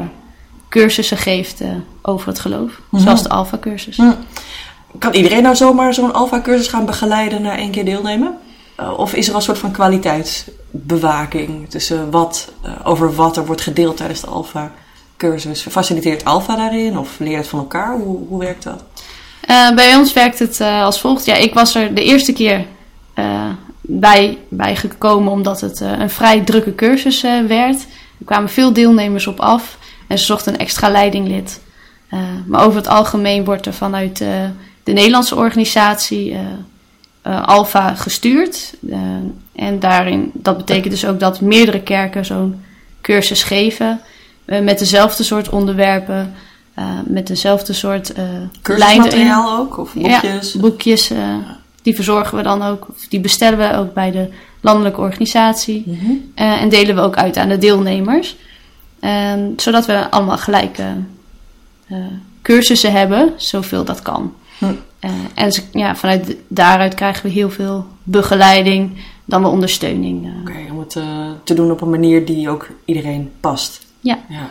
cursussen 0.70 1.18
geeft 1.18 1.62
over 2.02 2.28
het 2.28 2.40
geloof. 2.40 2.82
Mhm. 2.90 3.02
Zoals 3.02 3.24
de 3.24 3.30
Alpha-cursus. 3.30 3.98
Hm. 3.98 4.12
Kan 5.00 5.14
iedereen 5.14 5.44
nou 5.44 5.56
zomaar 5.56 5.94
zo'n 5.94 6.14
Alfa-cursus 6.14 6.68
gaan 6.68 6.86
begeleiden 6.86 7.42
na 7.42 7.58
één 7.58 7.72
keer 7.72 7.86
deelnemen? 7.86 8.38
Of 8.98 9.14
is 9.14 9.28
er 9.28 9.36
een 9.36 9.42
soort 9.42 9.58
van 9.58 9.72
kwaliteitsbewaking 9.72 11.70
tussen 11.70 12.12
wat, 12.12 12.52
over 12.84 13.16
wat 13.16 13.38
er 13.38 13.46
wordt 13.46 13.62
gedeeld 13.62 13.98
tijdens 13.98 14.22
de 14.22 14.28
Alfa-cursus? 14.28 15.66
Faciliteert 15.70 16.26
Alfa 16.26 16.56
daarin 16.56 16.98
of 16.98 17.20
leer 17.20 17.32
je 17.32 17.38
het 17.38 17.48
van 17.48 17.60
elkaar? 17.60 17.98
Hoe, 17.98 18.28
hoe 18.28 18.40
werkt 18.40 18.64
dat? 18.64 18.84
Uh, 19.50 19.76
bij 19.76 19.96
ons 19.96 20.14
werkt 20.14 20.40
het 20.40 20.60
uh, 20.60 20.84
als 20.84 21.00
volgt. 21.00 21.26
Ja, 21.26 21.36
ik 21.36 21.54
was 21.54 21.76
er 21.76 21.96
de 21.96 22.04
eerste 22.04 22.34
keer 22.34 22.66
uh, 23.16 23.46
bij, 23.82 24.38
bij 24.50 24.76
gekomen 24.76 25.32
omdat 25.32 25.62
het 25.62 25.82
uh, 25.82 26.00
een 26.00 26.10
vrij 26.10 26.42
drukke 26.42 26.76
cursus 26.76 27.24
uh, 27.24 27.46
werd. 27.48 27.82
Er 28.20 28.26
kwamen 28.26 28.50
veel 28.50 28.74
deelnemers 28.74 29.28
op 29.28 29.40
af 29.40 29.78
en 30.08 30.20
ze 30.20 30.26
zochten 30.26 30.54
een 30.54 30.60
extra 30.60 30.90
leidinglid. 30.90 31.62
Uh, 32.14 32.20
maar 32.46 32.66
over 32.66 32.78
het 32.78 32.88
algemeen 32.88 33.46
wordt 33.46 33.66
er 33.66 33.74
vanuit 33.74 34.18
de 34.84 34.94
Nederlandse 34.94 35.36
organisatie 35.36 36.32
uh, 37.26 37.48
Alfa 37.48 37.96
gestuurd. 37.96 38.74
en 39.56 39.80
daarin, 39.80 40.32
dat 40.34 40.58
betekent 40.58 40.92
dus 40.92 41.06
ook 41.06 41.20
dat 41.20 41.42
meerdere 41.42 41.82
kerken 41.82 42.26
zo'n 42.26 42.64
cursus 43.02 43.44
geven 43.44 44.02
met 44.46 44.80
dezelfde 44.80 45.24
soort 45.24 45.50
onderwerpen. 45.50 46.34
Met 47.04 47.28
dezelfde 47.28 47.74
soort 47.74 48.14
Cursusmateriaal 48.62 49.58
ook? 49.58 49.78
Of 49.78 49.94
boekjes? 49.94 50.54
Ja, 50.54 50.60
boekjes. 50.60 51.12
Die 51.82 51.96
verzorgen 51.96 52.38
we 52.38 52.44
dan 52.44 52.62
ook. 52.62 52.88
Die 53.10 53.20
bestellen 53.20 53.58
we 53.58 53.78
ook 53.78 53.94
bij 53.94 54.12
de 54.12 54.30
landelijke 54.62 55.02
organisatie. 55.02 55.84
Mm 55.86 56.00
-hmm. 56.00 56.32
en 56.36 56.70
delen 56.70 56.96
we 56.96 57.02
ook 57.02 57.16
uit 57.16 57.38
aan 57.38 57.50
de 57.50 57.58
deelnemers. 57.58 58.36
zodat 59.56 59.86
we 59.86 60.10
allemaal 60.10 60.38
gelijke 60.38 60.86
cursussen 62.42 62.92
hebben, 62.92 63.34
zoveel 63.38 63.84
dat 63.84 64.02
kan. 64.02 64.34
Hm. 64.58 64.66
en 65.34 65.52
ja, 65.72 65.96
vanuit 65.96 66.36
daaruit 66.48 66.94
krijgen 66.94 67.24
we 67.24 67.30
heel 67.30 67.50
veel 67.50 67.86
begeleiding, 68.04 68.98
dan 69.26 69.42
wel 69.42 69.52
ondersteuning. 69.52 70.40
Oké, 70.42 70.52
okay, 70.52 70.70
om 70.70 70.80
het 70.80 70.98
te 71.44 71.54
doen 71.54 71.72
op 71.72 71.82
een 71.82 71.90
manier 71.90 72.26
die 72.26 72.50
ook 72.50 72.68
iedereen 72.86 73.32
past. 73.40 73.86
Ja. 74.00 74.20
ja. 74.30 74.50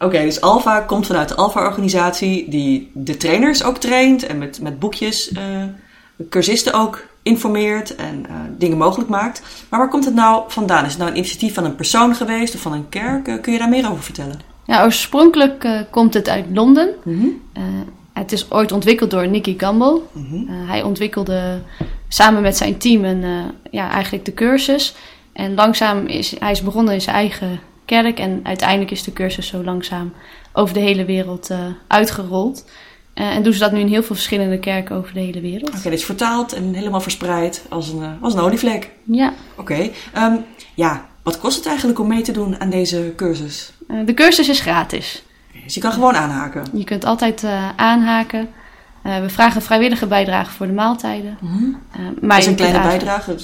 Oké, 0.00 0.06
okay, 0.06 0.24
dus 0.24 0.40
Alpha 0.40 0.80
komt 0.80 1.06
vanuit 1.06 1.28
de 1.28 1.34
Alpha-organisatie 1.34 2.50
die 2.50 2.90
de 2.94 3.16
trainers 3.16 3.62
ook 3.62 3.76
traint 3.76 4.26
en 4.26 4.38
met, 4.38 4.60
met 4.60 4.78
boekjes 4.78 5.30
uh, 5.30 5.40
cursisten 6.28 6.72
ook 6.72 7.06
informeert 7.22 7.94
en 7.94 8.26
uh, 8.28 8.34
dingen 8.58 8.78
mogelijk 8.78 9.10
maakt. 9.10 9.42
Maar 9.68 9.80
waar 9.80 9.88
komt 9.88 10.04
het 10.04 10.14
nou 10.14 10.42
vandaan? 10.48 10.84
Is 10.84 10.90
het 10.90 10.98
nou 10.98 11.10
een 11.10 11.16
initiatief 11.16 11.54
van 11.54 11.64
een 11.64 11.74
persoon 11.74 12.14
geweest 12.14 12.54
of 12.54 12.60
van 12.60 12.72
een 12.72 12.88
kerk? 12.88 13.28
Uh, 13.28 13.40
kun 13.40 13.52
je 13.52 13.58
daar 13.58 13.68
meer 13.68 13.90
over 13.90 14.02
vertellen? 14.02 14.40
Ja, 14.64 14.84
oorspronkelijk 14.84 15.86
komt 15.90 16.14
het 16.14 16.28
uit 16.28 16.44
Londen. 16.52 16.94
Mm 17.04 17.20
-hmm. 17.20 17.42
het 18.12 18.32
is 18.32 18.50
ooit 18.50 18.72
ontwikkeld 18.72 19.10
door 19.10 19.28
Nicky 19.28 19.56
Campbell. 19.56 20.00
Mm 20.12 20.26
-hmm. 20.30 20.66
hij 20.66 20.82
ontwikkelde 20.82 21.60
samen 22.08 22.42
met 22.42 22.56
zijn 22.56 22.78
team 22.78 23.04
een, 23.04 23.52
ja, 23.70 23.90
eigenlijk 23.90 24.24
de 24.24 24.34
cursus. 24.34 24.94
En 25.32 25.54
langzaam 25.54 26.06
is 26.06 26.38
hij 26.38 26.50
is 26.50 26.62
begonnen 26.62 26.94
in 26.94 27.00
zijn 27.00 27.16
eigen 27.16 27.60
kerk. 27.84 28.18
En 28.18 28.40
uiteindelijk 28.42 28.90
is 28.90 29.02
de 29.02 29.12
cursus 29.12 29.46
zo 29.46 29.64
langzaam 29.64 30.12
over 30.52 30.74
de 30.74 30.80
hele 30.80 31.04
wereld 31.04 31.50
uitgerold. 31.86 32.64
Uh, 33.18 33.36
en 33.36 33.42
doen 33.42 33.52
ze 33.52 33.58
dat 33.58 33.72
nu 33.72 33.80
in 33.80 33.88
heel 33.88 34.02
veel 34.02 34.14
verschillende 34.14 34.58
kerken 34.58 34.96
over 34.96 35.14
de 35.14 35.20
hele 35.20 35.40
wereld. 35.40 35.68
Oké, 35.68 35.78
okay, 35.78 35.90
dit 35.90 36.00
is 36.00 36.06
vertaald 36.06 36.52
en 36.52 36.74
helemaal 36.74 37.00
verspreid 37.00 37.64
als 37.68 37.88
een, 37.88 37.98
uh, 37.98 38.10
als 38.20 38.34
een 38.34 38.40
olievlek. 38.40 38.90
Ja. 39.04 39.32
Oké. 39.56 39.72
Okay. 39.72 39.92
Um, 40.32 40.44
ja, 40.74 41.06
wat 41.22 41.38
kost 41.38 41.56
het 41.56 41.66
eigenlijk 41.66 41.98
om 41.98 42.08
mee 42.08 42.22
te 42.22 42.32
doen 42.32 42.60
aan 42.60 42.70
deze 42.70 43.12
cursus? 43.16 43.72
de 44.04 44.14
cursus 44.14 44.48
is 44.48 44.60
gratis. 44.60 45.22
Dus 45.64 45.74
je 45.74 45.80
kan 45.80 45.92
gewoon 45.92 46.16
aanhaken? 46.16 46.64
Je 46.72 46.84
kunt 46.84 47.04
altijd 47.04 47.44
aanhaken. 47.76 48.48
we 49.02 49.28
vragen 49.28 49.62
vrijwillige 49.62 50.06
bijdrage 50.06 50.50
voor 50.50 50.66
de 50.66 50.72
maaltijden. 50.72 51.38
Mm 51.40 51.48
-hmm. 51.48 51.78
maar 52.20 52.28
dat 52.28 52.38
is 52.38 52.46
een 52.46 52.54
kleine 52.54 52.78
dus 52.78 52.86
bijdrage, 52.86 53.36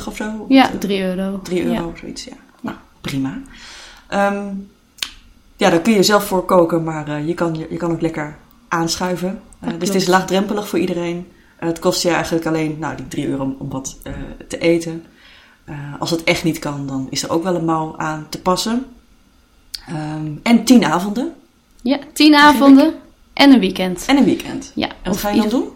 2,50 0.00 0.06
of 0.06 0.16
zo? 0.16 0.46
Ja, 0.48 0.70
3 0.78 1.02
euro. 1.02 1.40
3 1.42 1.64
euro, 1.64 1.72
ja. 1.72 1.98
zoiets, 2.00 2.24
ja. 2.24 2.36
Nou, 2.60 2.76
prima. 3.00 3.38
Um, 4.10 4.70
ja, 5.56 5.70
daar 5.70 5.80
kun 5.80 5.92
je 5.92 6.02
zelf 6.02 6.24
voor 6.24 6.44
koken, 6.44 6.84
maar 6.84 7.22
je, 7.22 7.34
kan, 7.34 7.54
je, 7.54 7.66
je, 7.70 7.76
kan 7.76 7.90
ook 7.90 8.00
lekker 8.00 8.36
aanschuiven. 8.72 9.40
Uh, 9.64 9.70
dus 9.78 9.88
het 9.88 9.96
is 9.96 10.06
laagdrempelig 10.06 10.68
voor 10.68 10.78
iedereen. 10.78 11.26
Uh, 11.60 11.68
het 11.68 11.78
kost 11.78 12.02
je 12.02 12.08
eigenlijk 12.08 12.46
alleen 12.46 12.76
nou, 12.78 12.96
die 12.96 13.08
3 13.08 13.28
euro 13.28 13.56
om 13.58 13.68
wat 13.68 13.98
te 14.48 14.58
eten. 14.58 15.04
als 15.98 16.10
het 16.10 16.24
echt 16.24 16.44
niet 16.44 16.58
kan, 16.58 16.86
dan 16.86 17.06
is 17.10 17.22
er 17.22 17.30
ook 17.30 17.42
wel 17.42 17.54
een 17.54 17.64
mouw 17.64 17.94
aan 17.96 18.26
te 18.28 18.40
passen. 18.40 18.86
Um, 19.90 20.40
en 20.42 20.64
10 20.64 20.84
avonden. 20.84 21.32
Ja, 21.82 21.98
10 22.12 22.34
avonden 22.34 22.94
en 23.32 23.52
een 23.52 23.60
weekend. 23.60 24.04
En 24.06 24.16
een 24.16 24.24
weekend. 24.24 24.72
Ja. 24.74 24.88
En 24.88 25.10
wat 25.10 25.16
ga 25.16 25.30
je 25.30 25.40
dan 25.40 25.48
doen? 25.48 25.68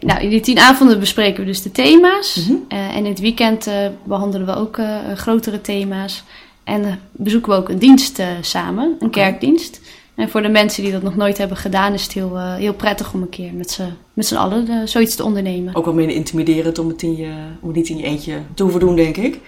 Nou, 0.00 0.20
in 0.20 0.28
die 0.28 0.40
tien 0.40 0.58
avonden 0.58 1.00
bespreken 1.00 1.40
we 1.40 1.46
dus 1.46 1.62
de 1.62 1.70
thema's. 1.70 2.36
Mhm. 2.36 2.52
Mm 2.52 2.64
-hmm. 2.68 2.78
uh, 2.78 2.96
en 2.96 3.04
in 3.04 3.10
het 3.10 3.20
weekend 3.20 3.70
behandelen 4.04 4.46
we 4.46 4.54
ook 4.54 4.80
grotere 5.14 5.60
thema's. 5.60 6.22
En 6.64 7.00
bezoeken 7.12 7.52
we 7.52 7.58
ook 7.58 7.68
een 7.68 7.78
dienst 7.78 8.22
samen, 8.40 8.84
een 8.84 9.06
Okay. 9.06 9.30
kerkdienst. 9.30 9.80
En 10.14 10.28
voor 10.30 10.42
de 10.42 10.48
mensen 10.48 10.82
die 10.82 10.92
dat 10.92 11.02
nog 11.02 11.16
nooit 11.16 11.38
hebben 11.38 11.56
gedaan, 11.56 11.92
is 11.92 12.02
het 12.02 12.12
heel, 12.12 12.36
eh, 12.36 12.54
heel 12.54 12.74
prettig 12.74 13.12
om 13.14 13.22
een 13.22 13.28
keer 13.28 13.52
met 13.54 13.70
z'n, 13.70 13.92
met 14.12 14.26
z'n 14.26 14.34
allen 14.34 14.68
eh, 14.68 14.76
zoiets 14.84 15.14
te 15.14 15.24
ondernemen. 15.24 15.74
Ook 15.74 15.84
wel 15.84 15.94
minder 15.94 16.16
intimiderend 16.16 16.78
om 16.78 16.88
het, 16.88 17.02
in 17.02 17.16
je, 17.16 17.30
om 17.60 17.68
het 17.68 17.76
niet 17.76 17.88
in 17.88 17.96
je 17.96 18.02
eentje 18.02 18.38
te 18.54 18.62
hoeven 18.62 18.80
doen, 18.80 18.96
denk 18.96 19.16
ik. 19.16 19.38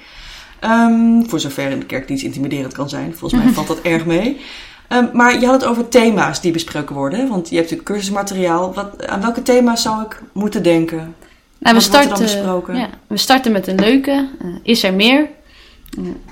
Ehm, 0.61 1.23
voor 1.27 1.41
zover 1.41 1.71
in 1.71 1.79
de 1.79 1.87
kerk 1.87 2.09
iets 2.09 2.25
intimiderend 2.25 2.73
kan 2.73 2.89
zijn. 2.89 3.15
Volgens 3.15 3.43
mij 3.43 3.53
valt 3.59 3.67
dat 3.67 3.81
erg 3.81 4.07
mee. 4.07 4.41
Ehm, 4.89 5.07
maar 5.13 5.41
je 5.41 5.47
had 5.47 5.61
het 5.61 5.71
over 5.71 5.89
thema's 5.89 6.41
die 6.41 6.53
besproken 6.53 6.95
worden. 6.95 7.29
Want 7.29 7.49
je 7.49 7.57
hebt 7.57 7.71
natuurlijk 7.71 7.89
cursusmateriaal. 7.89 8.75
Wat, 8.75 9.07
aan 9.07 9.21
welke 9.21 9.43
thema's 9.43 9.83
zou 9.83 10.03
ik 10.03 10.23
moeten 10.33 10.63
denken? 10.63 11.15
Nou, 11.59 11.77
we, 11.77 11.83
starten, 11.83 12.77
ja, 12.77 12.89
we 13.07 13.17
starten 13.17 13.53
met 13.53 13.67
een 13.67 13.79
leuke. 13.79 14.29
eh, 14.41 14.49
is 14.63 14.83
er 14.83 14.95
meer? 14.95 15.29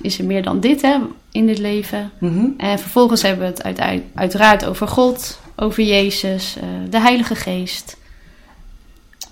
Is 0.00 0.18
er 0.18 0.24
meer 0.24 0.42
dan 0.42 0.60
dit 0.60 0.82
hè, 0.82 0.96
in 1.32 1.46
dit 1.46 1.58
leven? 1.58 2.10
Mhm. 2.18 2.46
En 2.56 2.78
vervolgens 2.78 3.22
hebben 3.22 3.40
we 3.40 3.46
het 3.52 3.62
uit, 3.62 3.80
uit- 3.80 4.02
uiteraard 4.14 4.64
over 4.64 4.88
God, 4.88 5.40
over 5.56 5.82
Jezus, 5.82 6.56
eh, 6.56 6.64
de 6.90 7.00
Heilige 7.00 7.34
Geest. 7.34 7.96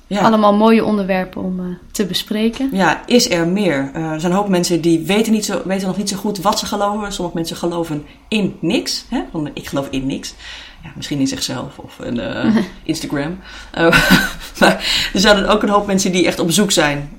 Ja. 0.06 0.20
Allemaal 0.20 0.54
mooie 0.54 0.84
onderwerpen 0.84 1.42
om 1.42 1.60
eh, 1.60 1.66
te 1.92 2.06
bespreken. 2.06 2.68
Ja, 2.72 3.02
is 3.06 3.30
er 3.30 3.48
meer? 3.48 3.90
Eh, 3.94 4.02
er 4.10 4.20
zijn 4.20 4.32
een 4.32 4.38
hoop 4.38 4.48
mensen 4.48 4.80
die 4.80 5.00
weten, 5.06 5.32
niet 5.32 5.44
zo, 5.44 5.62
weten 5.64 5.86
nog 5.86 5.96
niet 5.96 6.08
zo 6.08 6.16
goed 6.16 6.38
wat 6.38 6.58
ze 6.58 6.66
geloven. 6.66 7.12
Sommige 7.12 7.36
mensen 7.36 7.56
geloven 7.56 8.04
in 8.28 8.56
niks. 8.60 9.04
Hè? 9.08 9.20
Van, 9.30 9.50
ik 9.54 9.66
geloof 9.68 9.88
in 9.90 10.06
niks. 10.06 10.34
Ja, 10.82 10.90
misschien 10.96 11.18
in 11.18 11.26
zichzelf 11.26 11.78
of 11.78 11.98
in 12.04 12.20
Instagram. 12.82 13.38
Maar 14.60 15.08
er 15.12 15.20
zijn 15.20 15.46
ook 15.46 15.62
een 15.62 15.68
hoop 15.68 15.86
mensen 15.86 16.12
die 16.12 16.26
echt 16.26 16.38
op 16.38 16.50
zoek 16.50 16.70
zijn. 16.70 17.10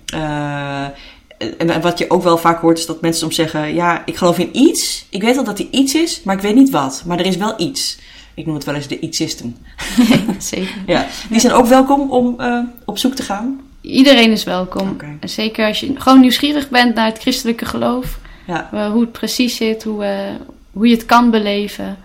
En 1.57 1.81
wat 1.81 1.98
je 1.98 2.10
ook 2.10 2.24
wel 2.24 2.38
vaak 2.38 2.62
hoort 2.62 2.77
is 2.77 2.86
dat 2.86 3.01
mensen 3.01 3.21
soms 3.21 3.36
zeggen... 3.36 3.74
Ja, 3.74 4.01
ik 4.05 4.15
geloof 4.15 4.38
in 4.38 4.57
iets. 4.57 5.05
Ik 5.10 5.21
weet 5.21 5.38
al 5.38 5.43
dat 5.43 5.60
er 5.60 5.67
iets 5.71 5.93
is, 5.93 6.21
maar 6.24 6.36
ik 6.36 6.41
weet 6.41 6.55
niet 6.55 6.69
wat. 6.69 7.03
Maar 7.05 7.19
er 7.19 7.25
is 7.25 7.38
wel 7.38 7.53
iets. 7.57 8.00
Ik 8.33 8.45
noem 8.45 8.55
het 8.55 8.63
wel 8.63 8.75
eens 8.75 8.88
de 8.88 9.00
ietsisten. 9.00 9.57
Zeker. 10.38 10.75
Ja, 10.86 11.07
die 11.29 11.39
zijn 11.39 11.53
ook 11.53 11.65
welkom 11.65 12.12
om 12.12 12.39
eh, 12.39 12.60
op 12.86 12.98
zoek 12.98 13.13
te 13.13 13.24
gaan. 13.24 13.62
Iedereen 13.81 14.31
is 14.31 14.43
welkom. 14.43 14.98
Zeker 15.24 15.67
als 15.67 15.79
je 15.79 15.93
gewoon 15.98 16.19
nieuwsgierig 16.19 16.69
bent 16.69 16.95
naar 16.95 17.05
het 17.05 17.17
christelijke 17.19 17.65
geloof. 17.65 18.19
Ja, 18.48 18.91
hoe 18.91 19.01
het 19.01 19.12
precies 19.12 19.55
zit, 19.55 19.83
hoe, 19.83 20.03
eh, 20.03 20.36
hoe 20.71 20.88
je 20.88 20.93
het 20.93 21.05
kan 21.05 21.29
beleven. 21.31 21.98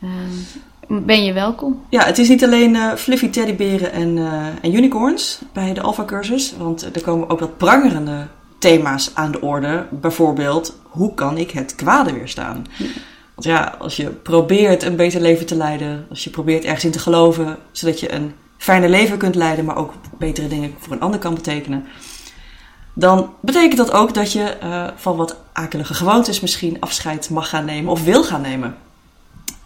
eh, 0.00 0.08
ben 0.88 1.24
je 1.24 1.32
welkom. 1.32 1.82
Ja, 1.88 2.04
het 2.04 2.18
is 2.18 2.28
niet 2.28 2.44
alleen 2.44 2.76
eh, 2.76 2.94
fluffy 2.94 3.28
teddyberen 3.28 3.92
en, 3.92 4.18
en 4.62 4.74
unicorns 4.74 5.38
bij 5.52 5.72
de 5.72 5.80
Alpha-cursus. 5.80 6.54
Want 6.58 6.96
er 6.96 7.02
komen 7.02 7.30
ook 7.30 7.40
wat 7.40 7.56
prangerende 7.56 8.26
thema's 8.62 9.10
aan 9.14 9.30
de 9.30 9.40
orde. 9.40 9.86
Bijvoorbeeld, 9.90 10.76
hoe 10.82 11.14
kan 11.14 11.38
ik 11.38 11.50
het 11.50 11.74
kwade 11.74 12.12
weerstaan? 12.12 12.66
Want 13.34 13.46
ja, 13.46 13.76
als 13.78 13.96
je 13.96 14.08
probeert 14.08 14.82
een 14.82 14.96
beter 14.96 15.20
leven 15.20 15.46
te 15.46 15.56
leiden, 15.56 16.06
als 16.10 16.24
je 16.24 16.30
probeert 16.30 16.64
ergens 16.64 16.84
in 16.84 16.90
te 16.90 16.98
geloven, 16.98 17.56
zodat 17.72 18.00
je 18.00 18.12
een 18.12 18.32
fijner 18.56 18.88
leven 18.88 19.18
kunt 19.18 19.34
leiden, 19.34 19.64
maar 19.64 19.76
ook 19.76 19.92
betere 20.18 20.48
dingen 20.48 20.74
voor 20.78 20.92
een 20.92 21.00
ander 21.00 21.20
kan 21.20 21.34
betekenen, 21.34 21.86
dan 22.94 23.34
betekent 23.40 23.76
dat 23.76 23.92
ook 23.92 24.14
dat 24.14 24.32
je 24.32 24.42
eh, 24.42 24.88
van 24.96 25.16
wat 25.16 25.36
akelige 25.52 25.94
gewoontes 25.94 26.40
misschien 26.40 26.80
afscheid 26.80 27.30
mag 27.30 27.48
gaan 27.48 27.64
nemen 27.64 27.92
of 27.92 28.04
wil 28.04 28.24
gaan 28.24 28.40
nemen. 28.40 28.76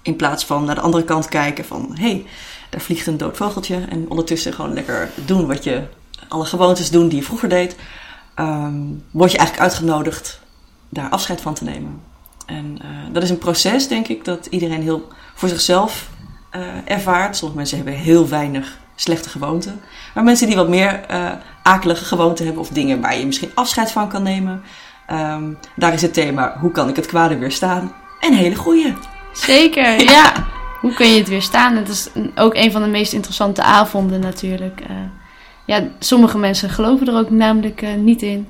In 0.03 0.17
plaats 0.17 0.45
van 0.45 0.65
naar 0.65 0.75
de 0.75 0.81
andere 0.81 1.05
kant 1.05 1.29
kijken 1.29 1.65
van, 1.65 1.91
hé, 1.95 2.11
hey, 2.11 2.27
daar 2.71 2.81
vliegt 2.81 3.07
een 3.07 3.17
dood 3.17 3.37
vogeltje. 3.37 3.85
En 3.89 4.07
ondertussen 4.09 4.53
gewoon 4.53 4.75
lekker 4.75 5.11
doen 5.25 5.47
wat 5.47 5.65
je, 5.65 5.83
alle 6.29 6.45
gewoontes 6.45 6.91
doen 6.91 7.09
die 7.09 7.19
je 7.19 7.25
vroeger 7.25 7.49
deed. 7.49 7.77
Ehm, 8.37 8.83
word 9.11 9.31
je 9.31 9.39
eigenlijk 9.39 9.69
uitgenodigd 9.69 10.41
daar 10.89 11.09
afscheid 11.09 11.41
van 11.41 11.55
te 11.55 11.65
nemen. 11.65 12.01
En 12.47 12.79
eh, 12.83 12.89
dat 13.13 13.23
is 13.23 13.31
een 13.31 13.39
proces, 13.39 13.89
denk 13.89 14.09
ik, 14.09 14.25
dat 14.25 14.47
iedereen 14.47 14.83
heel 14.83 15.09
voor 15.35 15.49
zichzelf 15.49 16.09
eh, 16.51 16.63
ervaart. 16.85 17.37
Sommige 17.37 17.59
mensen 17.59 17.77
hebben 17.77 17.95
heel 17.95 18.29
weinig 18.29 18.79
slechte 18.95 19.29
gewoonten. 19.29 19.81
Maar 20.15 20.25
mensen 20.25 20.47
die 20.47 20.57
wat 20.57 20.69
meer 20.69 21.05
eh, 21.09 21.31
akelige 21.63 22.05
gewoonten 22.05 22.45
hebben 22.45 22.63
of 22.63 22.69
dingen 22.69 23.01
waar 23.01 23.19
je 23.19 23.27
misschien 23.27 23.51
afscheid 23.55 23.93
van 23.93 24.09
kan 24.09 24.23
nemen. 24.23 24.63
ehm, 25.07 25.53
daar 25.77 25.93
is 25.93 26.03
het 26.03 26.15
thema, 26.15 26.57
hoe 26.61 26.71
kan 26.71 26.89
ik 26.89 26.97
het 26.97 27.07
kwade 27.07 27.39
weerstaan? 27.39 27.93
Een 28.21 28.35
hele 28.35 28.55
goeie. 28.55 28.95
Zeker, 29.33 30.03
ja. 30.15 30.33
Hoe 30.81 30.95
kun 30.95 31.13
je 31.13 31.19
het 31.19 31.29
weerstaan? 31.29 31.77
Het 31.77 31.89
is 31.89 32.09
ook 32.35 32.55
een 32.55 32.73
van 32.73 32.83
de 32.83 32.89
meest 32.89 33.13
interessante 33.13 33.63
avonden 33.63 34.21
natuurlijk. 34.21 34.83
Ja, 35.67 35.83
sommige 35.99 36.39
mensen 36.39 36.71
geloven 36.71 37.07
er 37.09 37.15
ook 37.19 37.31
namelijk 37.31 37.83
eh, 37.83 37.95
niet 37.95 38.23
in. 38.23 38.49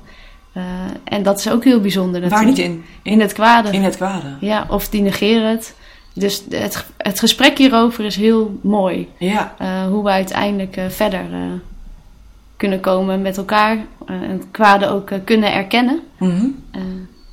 Eh, 0.53 0.63
en 1.03 1.23
dat 1.23 1.39
is 1.39 1.49
ook 1.49 1.63
heel 1.63 1.81
bijzonder 1.81 2.21
Waar 2.21 2.29
natuurlijk. 2.29 2.57
niet 2.57 2.65
in? 2.67 2.83
In 3.11 3.19
het 3.19 3.33
kwade. 3.33 3.69
In 3.71 3.83
het 3.83 3.95
kwade. 3.95 4.27
Ja, 4.39 4.65
of 4.69 4.89
die 4.89 5.01
negeren 5.01 5.49
het. 5.49 5.75
Dus 6.13 6.43
het, 6.49 6.85
het 6.97 7.19
gesprek 7.19 7.57
hierover 7.57 8.05
is 8.05 8.15
heel 8.15 8.59
mooi. 8.61 9.09
Ja, 9.17 9.53
Eh, 9.57 9.85
hoe 9.87 10.03
we 10.03 10.09
uiteindelijk 10.09 10.79
verder 10.89 11.25
kunnen 12.57 12.79
komen 12.79 13.21
met 13.21 13.37
elkaar. 13.37 13.77
en 14.05 14.29
het 14.29 14.45
kwade 14.51 14.87
ook 14.87 15.11
kunnen 15.23 15.53
erkennen. 15.53 15.99
Mhm. 16.19 16.45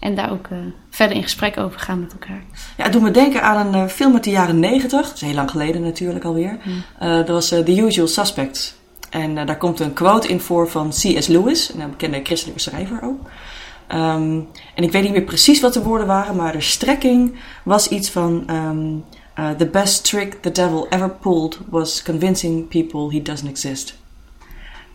en 0.00 0.14
daar 0.14 0.30
ook 0.32 0.48
verder 0.90 1.16
in 1.16 1.22
gesprek 1.22 1.58
over 1.58 1.80
gaan 1.80 2.00
met 2.00 2.12
elkaar. 2.12 2.42
ja, 2.76 2.82
het 2.84 2.92
doet 2.92 3.02
me 3.02 3.10
denken 3.10 3.42
aan 3.42 3.74
een 3.74 3.88
film 3.88 4.12
uit 4.14 4.24
de 4.24 4.30
jaren 4.30 4.58
negentig. 4.58 5.02
Dat 5.06 5.14
is 5.14 5.20
heel 5.20 5.34
lang 5.34 5.50
geleden 5.50 5.82
natuurlijk 5.82 6.24
alweer. 6.24 6.58
Dat 6.98 7.28
was 7.28 7.48
The 7.48 7.76
Usual 7.82 8.06
Suspects. 8.06 8.74
En 9.14 9.38
eh, 9.38 9.46
daar 9.46 9.56
komt 9.56 9.80
een 9.80 9.92
quote 9.92 10.28
in 10.28 10.40
voor 10.40 10.70
van 10.70 10.88
C.S. 10.88 11.26
Lewis, 11.26 11.74
een 11.74 11.90
bekende 11.90 12.20
christelijke 12.22 12.60
schrijver 12.60 13.02
ook. 13.02 13.20
Ehm, 13.86 14.40
en 14.74 14.82
ik 14.82 14.92
weet 14.92 15.02
niet 15.02 15.12
meer 15.12 15.22
precies 15.22 15.60
wat 15.60 15.72
de 15.72 15.82
woorden 15.82 16.06
waren, 16.06 16.36
maar 16.36 16.52
de 16.52 16.60
strekking 16.60 17.34
was 17.64 17.88
iets 17.88 18.10
van... 18.10 18.42
ehm, 18.46 18.86
eh, 19.34 19.50
the 19.50 19.66
best 19.66 20.04
trick 20.04 20.32
the 20.42 20.52
devil 20.52 20.86
ever 20.90 21.10
pulled 21.10 21.58
was 21.68 22.02
convincing 22.02 22.68
people 22.68 23.16
he 23.16 23.22
doesn't 23.22 23.50
exist. 23.50 23.94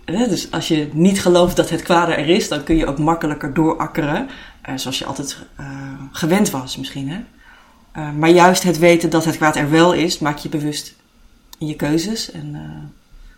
Eh, 0.05 0.29
Dus 0.29 0.51
als 0.51 0.67
je 0.67 0.89
niet 0.93 1.21
gelooft 1.21 1.55
dat 1.55 1.69
het 1.69 1.81
kwade 1.81 2.13
er 2.13 2.29
is, 2.29 2.47
dan 2.47 2.63
kun 2.63 2.75
je 2.75 2.85
ook 2.88 2.97
makkelijker 2.99 3.53
doorakkeren. 3.53 4.29
zoals 4.75 4.99
je 4.99 5.05
altijd 5.05 5.38
gewend 6.11 6.49
was 6.49 6.77
misschien. 6.77 7.09
Hè? 7.09 7.19
Maar 8.11 8.29
juist 8.29 8.63
het 8.63 8.77
weten 8.77 9.09
dat 9.09 9.25
het 9.25 9.38
kwaad 9.38 9.55
er 9.55 9.69
wel 9.69 9.93
is, 9.93 10.19
maakt 10.19 10.43
je 10.43 10.49
bewust 10.49 10.95
in 11.57 11.67
je 11.67 11.75
keuzes. 11.75 12.31
En 12.31 12.55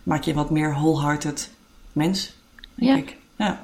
maak 0.02 0.22
je 0.22 0.30
een 0.30 0.36
wat 0.36 0.50
meer 0.50 0.72
wholehearted 0.72 1.50
mens, 1.92 2.32
denk 2.74 2.90
Ja. 2.90 2.96
ik. 2.96 3.16
Ja. 3.36 3.62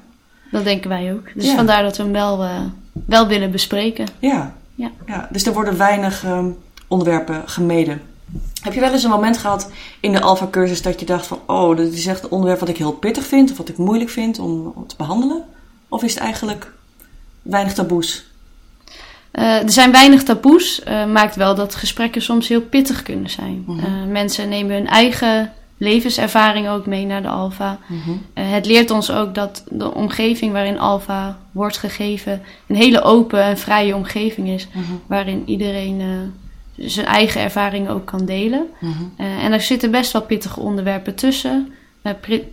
Dat 0.51 0.63
denken 0.63 0.89
wij 0.89 1.13
ook. 1.13 1.27
Dus 1.35 1.45
Ja. 1.45 1.55
vandaar 1.55 1.83
dat 1.83 1.97
we 1.97 2.03
hem 2.03 2.11
wel, 2.11 2.43
eh, 2.43 2.61
wel 3.05 3.27
willen 3.27 3.51
bespreken. 3.51 4.07
Ja. 4.19 4.55
Ja. 4.75 4.91
ja. 5.07 5.27
Dus 5.31 5.45
er 5.45 5.53
worden 5.53 5.77
weinig 5.77 6.23
ehm, 6.23 6.49
onderwerpen 6.87 7.49
gemeden. 7.49 8.01
Heb 8.61 8.73
je 8.73 8.79
wel 8.79 8.91
eens 8.91 9.03
een 9.03 9.09
moment 9.09 9.37
gehad 9.37 9.71
in 9.99 10.11
de 10.11 10.21
Alpha-cursus 10.21 10.81
dat 10.81 10.99
je 10.99 11.05
dacht 11.05 11.27
van... 11.27 11.39
oh, 11.45 11.77
dit 11.77 11.93
is 11.93 12.05
echt 12.05 12.23
een 12.23 12.29
onderwerp 12.29 12.59
wat 12.59 12.69
ik 12.69 12.77
heel 12.77 12.91
pittig 12.91 13.25
vind... 13.25 13.51
of 13.51 13.57
wat 13.57 13.69
ik 13.69 13.77
moeilijk 13.77 14.09
vind 14.09 14.39
om, 14.39 14.71
om 14.75 14.87
te 14.87 14.95
behandelen? 14.97 15.43
Of 15.87 16.03
is 16.03 16.13
het 16.13 16.23
eigenlijk 16.23 16.71
weinig 17.41 17.73
taboes? 17.73 18.27
Eh, 19.31 19.63
er 19.63 19.71
zijn 19.71 19.91
weinig 19.91 20.23
taboes, 20.23 20.83
eh, 20.83 21.05
maakt 21.05 21.35
wel 21.35 21.55
dat 21.55 21.75
gesprekken 21.75 22.21
soms 22.21 22.47
heel 22.47 22.61
pittig 22.61 23.03
kunnen 23.03 23.29
zijn. 23.29 23.63
Mhm. 23.67 24.11
Mensen 24.11 24.49
nemen 24.49 24.75
hun 24.75 24.87
eigen 24.87 25.53
levenservaring 25.79 26.69
ook 26.69 26.85
mee 26.85 27.05
naar 27.05 27.21
de 27.21 27.27
Alfa. 27.27 27.79
Eh, 28.33 28.51
het 28.51 28.65
leert 28.65 28.91
ons 28.91 29.11
ook 29.11 29.35
dat 29.35 29.63
de 29.69 29.93
omgeving 29.93 30.51
waarin 30.51 30.79
Alfa 30.79 31.37
wordt 31.51 31.77
gegeven 31.77 32.41
een 32.67 32.75
hele 32.75 33.01
open 33.01 33.43
en 33.43 33.57
vrije 33.57 33.95
omgeving 33.95 34.47
is, 34.47 34.67
waarin 35.07 35.43
iedereen 35.45 36.01
eh, 36.01 36.87
zijn 36.87 37.05
eigen 37.05 37.41
ervaring 37.41 37.89
ook 37.89 38.05
kan 38.05 38.25
delen. 38.25 38.67
Eh, 39.17 39.43
en 39.43 39.51
er 39.51 39.61
zitten 39.61 39.91
best 39.91 40.11
wel 40.11 40.21
pittige 40.21 40.59
onderwerpen 40.59 41.15
tussen, 41.15 41.73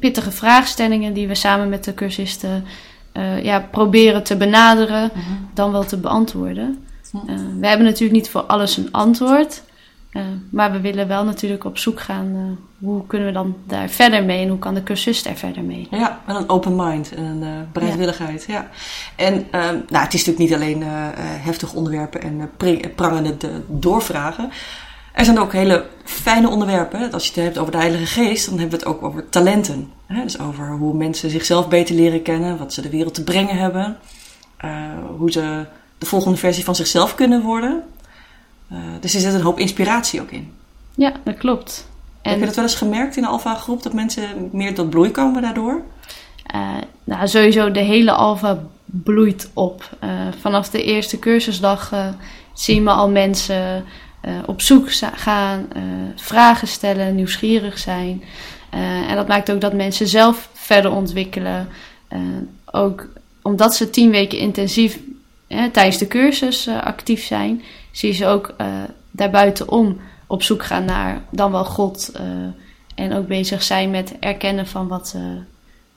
pittige 0.01 0.31
vraagstellingen 0.31 1.13
die 1.13 1.29
we 1.29 1.35
samen 1.35 1.69
met 1.69 1.85
de 1.85 1.95
cursisten 1.95 2.65
ja, 3.43 3.61
proberen 3.71 4.23
te 4.23 4.37
benaderen, 4.37 5.11
dan 5.55 5.73
wel 5.73 5.85
te 5.85 5.97
beantwoorden. 5.97 6.85
Mhm. 7.13 7.59
We 7.61 7.67
hebben 7.67 7.87
natuurlijk 7.87 8.13
niet 8.13 8.31
voor 8.31 8.43
alles 8.43 8.77
een 8.77 8.93
antwoord. 8.93 9.63
Eh, 10.17 10.25
maar 10.51 10.73
we 10.73 10.81
willen 10.81 11.09
wel 11.09 11.25
natuurlijk 11.25 11.65
op 11.65 11.79
zoek 11.79 12.01
gaan. 12.01 12.27
eh, 12.35 12.87
hoe 12.87 13.07
kunnen 13.07 13.27
we 13.29 13.33
dan 13.35 13.57
daar 13.67 13.89
verder 13.89 14.25
mee 14.25 14.43
en 14.43 14.49
hoe 14.49 14.59
kan 14.59 14.75
de 14.75 14.83
cursist 14.83 15.27
er 15.27 15.37
verder 15.37 15.63
mee? 15.63 15.87
Ja, 15.91 16.21
met 16.27 16.37
een 16.37 16.49
open 16.49 16.77
mind 16.77 17.15
en 17.15 17.25
een 17.25 17.43
eh, 17.43 17.49
bereidwilligheid. 17.73 18.45
Ja. 18.49 18.69
En 19.17 19.47
ehm, 19.51 19.75
nou, 19.89 20.05
het 20.05 20.15
is 20.15 20.25
natuurlijk 20.25 20.39
niet 20.39 20.55
alleen 20.55 20.83
heftige 21.21 21.77
onderwerpen 21.77 22.23
en 22.23 22.51
prangende 22.95 23.37
de- 23.37 23.61
doorvragen. 23.69 24.51
Er 25.13 25.25
zijn 25.25 25.39
ook 25.39 25.53
hele 25.53 25.85
fijne 26.05 26.49
onderwerpen. 26.49 27.13
Als 27.13 27.25
je 27.27 27.33
het 27.35 27.43
hebt 27.45 27.59
over 27.59 27.73
de 27.73 27.79
Heilige 27.79 28.07
Geest, 28.07 28.49
dan 28.49 28.59
hebben 28.59 28.79
we 28.79 28.85
het 28.87 28.95
ook 28.95 29.03
over 29.05 29.29
talenten. 29.29 29.91
Hè? 30.07 30.23
Dus 30.23 30.39
over 30.41 30.69
hoe 30.71 30.95
mensen 30.95 31.31
zichzelf 31.31 31.69
beter 31.69 31.95
leren 31.95 32.23
kennen, 32.23 32.59
wat 32.59 32.73
ze 32.73 32.83
de 32.83 32.91
wereld 32.91 33.15
te 33.15 33.25
brengen 33.25 33.57
hebben, 33.57 33.97
hoe 35.17 35.31
ze 35.33 35.65
de 35.99 36.07
volgende 36.07 36.37
versie 36.37 36.65
van 36.65 36.75
zichzelf 36.75 37.15
kunnen 37.15 37.43
worden. 37.43 37.83
Eh, 38.69 38.79
dus 39.01 39.15
er 39.15 39.21
zit 39.21 39.35
een 39.35 39.41
hoop 39.41 39.59
inspiratie 39.59 40.21
ook 40.21 40.31
in. 40.31 40.53
Ja, 40.95 41.13
dat 41.25 41.37
klopt. 41.37 41.89
Heb 42.23 42.33
En 42.35 42.41
je 42.41 42.47
dat 42.47 42.55
wel 42.55 42.65
eens 42.65 42.75
gemerkt 42.75 43.17
in 43.17 43.23
de 43.23 43.29
Alpha-groep, 43.29 43.83
dat 43.83 43.93
mensen 43.93 44.49
meer 44.53 44.75
tot 44.75 44.91
bloei 44.91 45.11
komen 45.11 45.43
daardoor? 45.43 45.83
eh, 46.47 46.75
nou, 47.05 47.29
sowieso 47.29 47.71
de 47.71 47.81
hele 47.81 48.13
Alfa 48.13 48.63
bloeit 48.85 49.51
op. 49.55 49.97
Eh, 49.99 50.11
vanaf 50.41 50.71
de 50.71 50.83
eerste 50.83 51.19
cursusdag 51.19 51.93
zien 52.53 52.85
we 52.85 52.91
al 52.91 53.11
mensen 53.11 53.85
op 54.47 54.61
zoek 54.61 54.93
gaan, 55.15 55.69
vragen 56.17 56.69
stellen, 56.69 57.15
nieuwsgierig 57.15 57.79
zijn. 57.79 58.23
En 59.09 59.17
dat 59.17 59.29
maakt 59.29 59.51
ook 59.51 59.61
dat 59.61 59.73
mensen 59.73 60.09
zelf 60.09 60.49
verder 60.53 60.91
ontwikkelen. 60.91 61.69
Ook 62.65 63.09
omdat 63.43 63.75
ze 63.75 63.91
tien 63.91 64.11
weken 64.11 64.39
intensief 64.39 64.99
tijdens 65.49 65.99
de 65.99 66.07
cursus 66.07 66.69
actief 66.69 67.25
zijn, 67.25 67.63
zie 67.97 68.09
je 68.09 68.15
ze 68.15 68.27
ook 68.27 68.55
eh 68.57 68.67
daarbuitenom 69.11 70.01
op 70.27 70.43
zoek 70.43 70.65
gaan 70.65 70.85
naar 70.85 71.23
dan 71.31 71.53
wel 71.53 71.65
God. 71.65 72.11
eh, 72.15 72.23
en 72.95 73.13
ook 73.13 73.27
bezig 73.27 73.63
zijn 73.63 73.91
met 73.91 74.19
erkennen 74.19 74.67
van 74.67 74.89
wat, 74.89 75.13
eh, 75.17 75.23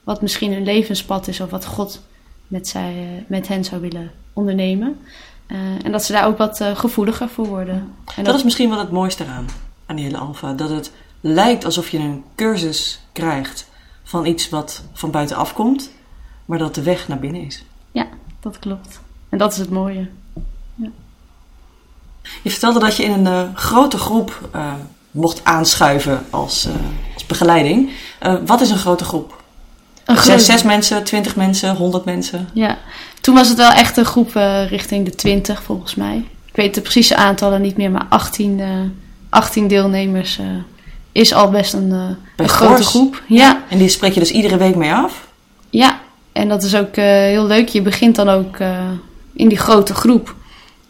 wat 0.04 0.22
misschien 0.22 0.52
hun 0.52 0.64
levenspad 0.64 1.28
is 1.28 1.40
of 1.40 1.50
wat 1.50 1.66
God 1.66 2.00
met, 2.46 2.68
zij, 2.68 3.24
met 3.28 3.48
hen 3.48 3.64
zou 3.64 3.80
willen 3.80 4.10
ondernemen. 4.32 5.00
En 5.82 5.92
dat 5.92 6.04
ze 6.04 6.12
daar 6.12 6.26
ook 6.26 6.38
wat 6.38 6.60
gevoeliger 6.74 7.28
voor 7.28 7.46
worden. 7.46 7.94
En 8.16 8.24
Dat 8.24 8.34
is 8.34 8.42
misschien 8.42 8.68
wel 8.68 8.78
het 8.78 8.90
mooiste 8.90 9.24
eraan, 9.24 9.46
aan 9.86 9.96
die 9.96 10.04
hele 10.04 10.18
alfa. 10.18 10.52
Dat 10.52 10.70
het 10.70 10.92
lijkt 11.20 11.64
alsof 11.64 11.88
je 11.88 11.98
een 11.98 12.24
cursus 12.34 13.00
krijgt 13.12 13.68
van 14.02 14.26
iets 14.26 14.48
wat 14.48 14.84
van 14.92 15.10
buitenaf 15.10 15.52
komt, 15.52 15.90
maar 16.44 16.58
dat 16.58 16.74
de 16.74 16.82
weg 16.82 17.08
naar 17.08 17.18
binnen 17.18 17.42
is. 17.42 17.64
dat 18.40 18.58
klopt. 18.58 19.00
En 19.28 19.38
dat 19.38 19.52
is 19.52 19.58
het 19.58 19.70
mooie. 19.70 20.08
Je 22.42 22.50
vertelde 22.50 22.78
dat 22.78 22.96
je 22.96 23.02
in 23.04 23.12
een 23.12 23.26
eh, 23.26 23.42
grote 23.54 23.98
groep 23.98 24.48
eh, 24.52 24.72
mocht 25.10 25.40
aanschuiven 25.44 26.24
als, 26.30 26.64
eh, 26.66 26.72
als 27.14 27.26
begeleiding. 27.26 27.90
Wat 28.46 28.60
is 28.60 28.70
een 28.70 28.78
grote 28.78 29.04
groep? 29.04 29.42
Een 30.04 30.16
Zes, 30.16 30.24
grote- 30.24 30.40
zes 30.42 30.62
mensen, 30.62 31.04
twintig 31.04 31.36
mensen, 31.36 31.76
honderd 31.76 32.04
mensen? 32.04 32.48
Ja, 32.52 32.78
toen 33.20 33.34
was 33.34 33.48
het 33.48 33.56
wel 33.56 33.70
echt 33.70 33.96
een 33.96 34.04
groep 34.04 34.30
richting 34.68 35.04
de 35.04 35.14
20 35.14 35.62
volgens 35.62 35.94
mij. 35.94 36.16
Ik 36.46 36.56
weet 36.56 36.74
de 36.74 36.80
precieze 36.80 37.16
aantallen 37.16 37.60
niet 37.60 37.76
meer, 37.76 37.90
maar 37.90 38.06
18, 38.08 38.60
eh 38.60 38.68
18 39.28 39.68
deelnemers 39.68 40.38
is 41.12 41.34
al 41.34 41.50
best 41.50 41.72
een, 41.72 41.90
een 42.36 42.48
grote 42.48 42.82
groep. 42.84 43.22
Ja, 43.26 43.62
En 43.68 43.78
die 43.78 43.88
spreek 43.88 44.12
je 44.12 44.20
dus 44.20 44.30
iedere 44.30 44.56
week 44.56 44.76
mee 44.76 44.92
af? 44.92 45.28
ja, 45.70 46.00
en 46.32 46.48
dat 46.48 46.62
is 46.62 46.74
ook 46.76 46.96
heel 46.96 47.46
leuk. 47.46 47.68
Je 47.68 47.82
begint 47.82 48.16
dan 48.16 48.28
ook 48.28 48.56
in 49.32 49.48
die 49.48 49.58
grote 49.58 49.94
groep 49.94 50.34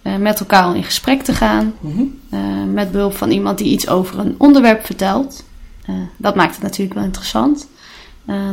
eh, 0.02 0.16
met 0.16 0.40
elkaar 0.40 0.76
in 0.76 0.84
gesprek 0.84 1.22
te 1.22 1.34
gaan. 1.34 1.74
Mhm. 1.80 2.02
eh, 2.30 2.40
met 2.72 2.92
behulp 2.92 3.16
van 3.16 3.30
iemand 3.30 3.58
die 3.58 3.72
iets 3.72 3.88
over 3.88 4.18
een 4.18 4.34
onderwerp 4.38 4.86
vertelt. 4.86 5.44
Eh, 5.86 5.94
dat 6.16 6.34
maakt 6.34 6.54
het 6.54 6.62
natuurlijk 6.62 6.94
wel 6.94 7.04
interessant. 7.04 7.68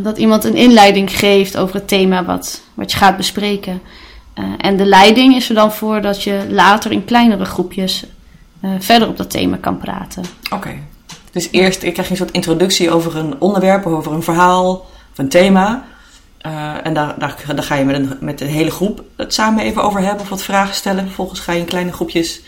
Dat 0.02 0.18
iemand 0.18 0.44
een 0.44 0.56
inleiding 0.56 1.18
geeft 1.18 1.58
over 1.58 1.76
het 1.76 1.88
thema 1.88 2.26
wat, 2.26 2.62
wat 2.74 2.92
je 2.92 2.98
gaat 2.98 3.18
bespreken. 3.18 3.82
En 4.58 4.78
de 4.78 4.86
leiding 4.86 5.36
is 5.36 5.50
er 5.50 5.56
dan 5.56 5.72
voor 5.72 6.02
dat 6.02 6.24
je 6.24 6.46
later 6.50 6.92
in 6.92 7.06
kleinere 7.06 7.46
groepjes 7.46 8.06
verder 8.80 9.08
op 9.08 9.18
dat 9.18 9.30
thema 9.30 9.58
kan 9.58 9.78
praten. 9.78 10.24
Oké. 10.54 10.80
Dus 11.32 11.48
eerst 11.52 11.80
krijg 11.80 11.96
je 11.96 12.10
een 12.10 12.16
soort 12.16 12.32
introductie 12.32 12.92
over 12.92 13.18
een 13.18 13.42
onderwerp, 13.42 13.86
of 13.86 13.94
over 13.94 14.12
een 14.12 14.24
verhaal 14.24 14.72
of 15.12 15.18
een 15.18 15.30
thema. 15.30 15.86
Eh, 16.38 16.74
en 16.84 16.94
daar, 16.94 17.16
daar, 17.20 17.36
daar 17.56 17.64
ga 17.64 17.76
je 17.76 17.86
met, 17.86 17.96
een, 17.96 18.18
met 18.20 18.40
hele 18.40 18.72
groep 18.72 19.04
het 19.16 19.34
samen 19.34 19.64
even 19.64 19.84
over 19.84 20.02
hebben 20.02 20.22
of 20.22 20.30
wat 20.30 20.44
vragen 20.44 20.76
stellen. 20.76 21.06
Vervolgens 21.06 21.40
ga 21.40 21.52
je 21.52 21.60
in 21.60 21.66
kleine 21.66 21.94
groepjes 21.94 22.42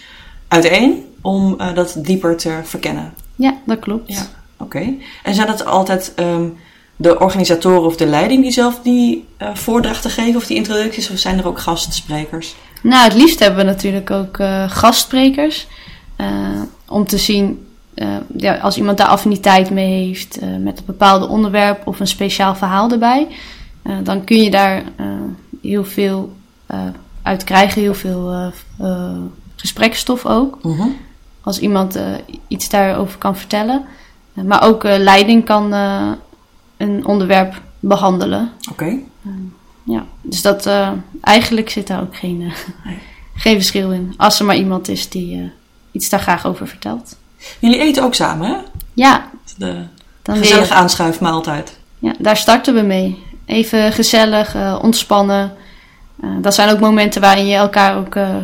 uiteen 0.47 1.05
om 1.21 1.55
eh, 1.59 1.73
dat 1.73 1.95
dieper 1.97 2.37
te 2.37 2.59
verkennen. 2.63 3.13
Ja, 3.35 3.57
dat 3.65 3.79
klopt. 3.79 4.13
Ja. 4.13 4.27
Oké. 4.57 4.93
En 5.23 5.33
zijn 5.33 5.47
dat 5.47 5.65
altijd 5.65 6.13
ehm, 6.15 6.47
de 6.95 7.19
organisatoren 7.19 7.83
of 7.83 7.95
de 7.95 8.05
leiding 8.05 8.41
die 8.41 8.51
zelf 8.51 8.79
die 8.83 9.25
eh, 9.37 9.55
voordrachten 9.55 10.11
geven 10.11 10.35
of 10.35 10.45
die 10.45 10.57
introducties? 10.57 11.09
Of 11.09 11.17
zijn 11.17 11.37
er 11.37 11.47
ook 11.47 11.59
gastsprekers? 11.59 12.55
Nou, 12.81 13.03
het 13.03 13.13
liefst 13.13 13.39
hebben 13.39 13.59
we 13.59 13.71
natuurlijk 13.71 14.11
ook 14.11 14.37
gastsprekers. 14.67 15.67
om 16.87 17.05
te 17.05 17.17
zien, 17.17 17.67
ja, 18.37 18.57
als 18.57 18.77
iemand 18.77 18.97
daar 18.97 19.07
affiniteit 19.07 19.69
mee 19.69 20.05
heeft 20.05 20.39
met 20.41 20.79
een 20.79 20.85
bepaald 20.85 21.27
onderwerp 21.27 21.87
of 21.87 21.99
een 21.99 22.07
speciaal 22.07 22.55
verhaal 22.55 22.91
erbij, 22.91 23.27
dan 24.03 24.23
kun 24.23 24.37
je 24.43 24.51
daar 24.51 24.83
eh, 24.95 25.05
heel 25.61 25.85
veel 25.85 26.35
eh, 26.65 26.79
uit 27.21 27.43
krijgen, 27.43 27.81
heel 27.81 27.93
veel 27.95 28.31
eh 28.31 28.47
eh, 28.87 29.17
gesprekstof 29.55 30.25
ook. 30.25 30.63
Mhm. 30.63 30.87
Als 31.41 31.59
iemand 31.59 31.95
eh, 31.95 32.03
iets 32.47 32.69
daarover 32.69 33.17
kan 33.17 33.37
vertellen. 33.37 33.85
Eh, 34.33 34.43
maar 34.43 34.63
ook 34.63 34.83
eh, 34.83 34.97
leiding 34.97 35.45
kan 35.45 35.73
eh, 35.73 36.11
een 36.77 37.05
onderwerp 37.05 37.61
behandelen. 37.79 38.51
Oké. 38.71 38.97
Ja, 39.83 40.05
dus 40.21 40.41
dat 40.41 40.65
eh, 40.65 40.91
eigenlijk 41.21 41.69
zit 41.69 41.87
daar 41.87 42.01
ook 42.01 42.15
geen, 42.17 42.41
eh, 42.41 42.91
geen 43.43 43.55
verschil 43.55 43.91
in. 43.91 44.13
Als 44.17 44.39
er 44.39 44.45
maar 44.45 44.55
iemand 44.57 44.87
is 44.87 45.09
die 45.09 45.35
eh, 45.37 45.43
iets 45.91 46.09
daar 46.09 46.19
graag 46.19 46.45
over 46.45 46.67
vertelt. 46.67 47.15
Jullie 47.59 47.79
eten 47.79 48.03
ook 48.03 48.13
samen, 48.13 48.47
hè? 48.49 48.57
Ja, 48.93 49.29
De 49.57 49.83
dan 50.21 50.37
gezellige 50.37 50.73
aanschuifmaaltijd. 50.73 51.77
ja, 51.99 52.13
daar 52.19 52.37
starten 52.37 52.73
we 52.73 52.81
mee. 52.81 53.23
Even 53.49 53.91
gezellig, 53.91 54.55
eh, 54.55 54.79
ontspannen. 54.81 55.51
Eh, 56.21 56.29
dat 56.41 56.53
zijn 56.53 56.69
ook 56.69 56.79
momenten 56.79 57.21
waarin 57.21 57.47
je 57.47 57.55
elkaar 57.55 57.97
ook, 57.97 58.15
eh, 58.15 58.35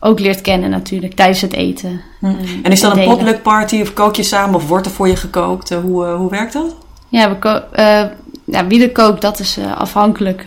ook 0.00 0.20
leert 0.20 0.40
kennen 0.40 0.70
natuurlijk, 0.70 1.14
tijdens 1.14 1.40
het 1.40 1.52
eten. 1.52 2.00
Hm. 2.20 2.34
En 2.62 2.72
is 2.72 2.80
dat 2.80 2.96
een 2.96 3.04
potluck 3.04 3.42
party 3.42 3.80
of 3.80 3.92
kook 3.92 4.16
je 4.16 4.22
samen 4.22 4.54
of 4.54 4.68
wordt 4.68 4.86
er 4.86 4.92
voor 4.92 5.08
je 5.08 5.16
gekookt? 5.16 5.70
Hoe, 5.70 6.04
hoe 6.04 6.30
werkt 6.30 6.52
dat? 6.52 6.76
Ja, 7.08 7.38
we 7.40 8.10
ja, 8.44 8.66
wie 8.66 8.82
er 8.82 8.92
kookt, 8.92 9.20
dat 9.20 9.38
is 9.38 9.58
afhankelijk 9.74 10.44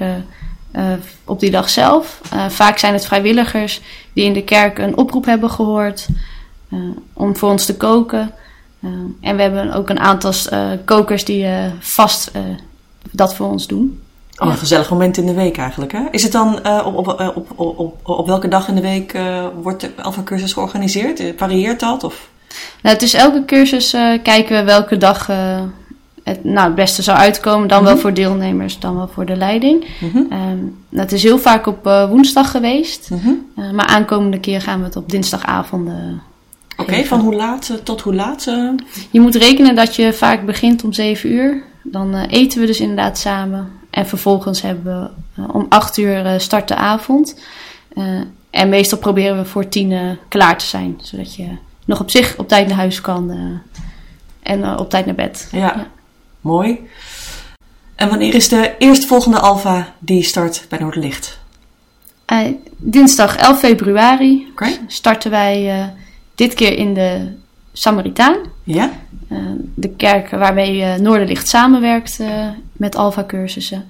op 1.26 1.40
die 1.40 1.52
dag 1.52 1.70
zelf. 1.70 2.22
Vaak 2.48 2.78
zijn 2.78 2.94
het 2.94 3.06
vrijwilligers 3.06 3.82
die 4.14 4.26
in 4.26 4.34
de 4.34 4.44
kerk 4.44 4.78
een 4.78 4.98
oproep 4.98 5.26
hebben 5.26 5.50
gehoord 5.50 6.08
eh, 6.70 6.80
om 7.14 7.38
voor 7.38 7.50
ons 7.50 7.66
te 7.66 7.78
koken. 7.78 8.32
En 9.22 9.36
we 9.36 9.42
hebben 9.42 9.74
ook 9.74 9.90
een 9.90 10.00
aantal 10.00 10.34
kokers 10.86 11.26
die 11.26 11.48
vast 11.80 12.32
dat 13.12 13.36
voor 13.36 13.48
ons 13.48 13.68
doen. 13.68 14.00
Oh, 14.38 14.48
een 14.50 14.58
gezellig 14.58 14.90
moment 14.90 15.18
in 15.18 15.26
de 15.26 15.34
week 15.34 15.58
eigenlijk, 15.58 15.92
hè? 15.92 16.02
Is 16.12 16.24
het 16.24 16.32
dan 16.32 16.64
eh, 16.64 16.82
op, 16.86 16.96
op, 16.96 17.20
eh, 17.20 17.28
op, 17.36 17.48
op, 17.56 17.80
op, 17.80 18.00
op 18.04 18.28
welke 18.28 18.48
dag 18.48 18.68
in 18.68 18.76
de 18.76 18.82
week 18.82 19.14
eh, 19.14 19.46
wordt 19.62 19.82
de 19.82 19.92
Alpha 20.02 20.22
cursus 20.24 20.54
georganiseerd? 20.54 21.24
Varieert 21.38 21.80
dat? 21.80 22.04
Of? 22.04 22.30
Nou, 22.82 22.98
tussen 22.98 23.20
elke 23.20 23.46
cursus 23.46 23.92
kijken 24.24 24.58
we 24.58 24.64
welke 24.64 24.98
dag 24.98 25.28
het 26.24 26.44
nou, 26.44 26.66
het 26.66 26.76
beste 26.76 27.02
zou 27.02 27.18
uitkomen. 27.18 27.68
Dan 27.68 27.84
wel 27.84 27.92
Mhm. 27.94 28.02
voor 28.02 28.14
deelnemers, 28.14 28.80
dan 28.80 28.96
wel 28.96 29.08
voor 29.08 29.26
de 29.26 29.36
leiding. 29.36 29.86
Nou, 30.90 31.02
het 31.04 31.12
is 31.12 31.24
heel 31.24 31.40
vaak 31.40 31.68
op 31.68 31.84
woensdag 32.10 32.52
geweest. 32.52 33.10
Mhm. 33.10 33.76
Maar 33.76 33.86
aankomende 33.86 34.40
keer 34.40 34.62
gaan 34.62 34.80
we 34.80 34.86
het 34.86 34.96
op 34.96 35.10
dinsdagavonden. 35.10 36.22
Oké, 36.78 37.04
van 37.04 37.20
hoe 37.20 37.36
laat 37.36 37.80
tot 37.84 38.02
hoe 38.02 38.16
laat? 38.16 38.44
Je 39.12 39.20
moet 39.20 39.36
rekenen 39.36 39.76
dat 39.76 39.96
je 39.96 40.14
vaak 40.14 40.46
begint 40.46 40.84
om 40.84 40.94
7 40.94 41.32
uur. 41.32 41.64
Dan 41.84 42.16
eh, 42.16 42.24
eten 42.30 42.60
we 42.60 42.66
dus 42.66 42.80
inderdaad 42.80 43.18
samen. 43.18 43.80
En 43.92 44.08
vervolgens 44.08 44.62
hebben 44.62 45.02
we 45.02 45.42
eh, 45.42 45.56
om 45.56 45.66
8 45.70 45.98
uur 45.98 46.26
eh, 46.26 46.40
start 46.40 46.68
de 46.68 46.76
avond. 46.76 47.40
En 48.50 48.70
meestal 48.70 48.98
proberen 48.98 49.38
we 49.38 49.46
voor 49.46 49.70
10 49.70 49.92
eh, 49.92 50.00
klaar 50.28 50.58
te 50.58 50.66
zijn. 50.66 51.00
Zodat 51.02 51.36
je 51.36 51.48
nog 51.86 52.00
op 52.00 52.10
zich 52.10 52.38
op 52.38 52.48
tijd 52.48 52.68
naar 52.68 52.78
huis 52.78 53.02
kan. 53.02 53.60
en 54.44 54.80
op 54.80 54.90
tijd 54.90 55.06
naar 55.06 55.16
bed. 55.16 55.48
Ja. 55.52 55.60
Ja. 55.60 55.88
mooi. 56.42 56.80
En 57.96 58.10
wanneer 58.10 58.36
is 58.36 58.48
de 58.48 58.76
eerstvolgende 58.78 59.40
Alpha 59.40 59.94
die 60.00 60.24
start 60.24 60.66
bij 60.70 60.80
Noorderlicht? 60.80 61.40
Dinsdag 62.78 63.36
11 63.36 63.60
februari 63.60 64.54
starten 64.88 65.32
wij 65.32 65.90
dit 66.36 66.54
keer 66.54 66.78
in 66.78 66.94
de 66.94 67.38
Samaritaan. 67.74 68.36
Ja? 68.64 68.92
Eh, 69.28 69.38
de 69.76 69.90
kerk 69.90 70.30
waarmee 70.30 70.82
eh, 70.84 71.00
Noorderlicht 71.00 71.48
samenwerkt 71.48 72.20
eh, 72.20 72.48
met 72.74 72.96
Alpha-cursussen. 72.96 73.86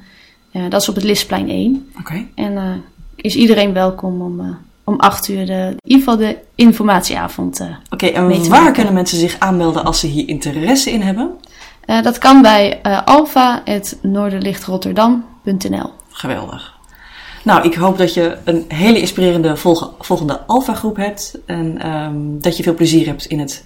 Eh, 0.51 0.61
dat 0.69 0.81
is 0.81 0.89
op 0.89 0.95
het 0.95 1.03
Lisplein 1.03 1.49
1. 1.49 1.89
Oké. 1.99 2.25
En 2.35 2.83
is 3.15 3.35
iedereen 3.35 3.73
welkom 3.73 4.21
om, 4.21 4.57
om 4.83 4.99
8 4.99 5.27
uur 5.27 5.45
de, 5.45 5.75
in 5.81 5.83
ieder 5.83 5.99
geval 6.03 6.17
de 6.17 6.37
informatieavond. 6.55 7.61
Oké, 7.89 8.05
en 8.05 8.27
waar 8.29 8.49
maken. 8.49 8.73
kunnen 8.73 8.93
mensen 8.93 9.17
zich 9.17 9.39
aanmelden 9.39 9.83
als 9.83 9.99
ze 9.99 10.07
hier 10.07 10.27
interesse 10.27 10.91
in 10.91 11.01
hebben? 11.01 11.31
Dat 11.85 12.17
kan 12.17 12.41
bij 12.41 12.81
alpha.noorderlichtrotterdam.nl 13.05 15.89
Geweldig. 16.09 16.79
Nou, 17.43 17.65
ik 17.65 17.73
hoop 17.73 17.97
dat 17.97 18.13
je 18.13 18.37
een 18.43 18.65
hele 18.67 18.99
inspirerende 18.99 19.57
volge- 19.57 19.89
volgende 19.99 20.45
Alpha-groep 20.45 20.95
hebt. 20.95 21.37
En 21.45 21.81
ehm, 21.81 22.13
dat 22.17 22.57
je 22.57 22.63
veel 22.63 22.73
plezier 22.73 23.05
hebt 23.05 23.25
in 23.25 23.39
het 23.39 23.65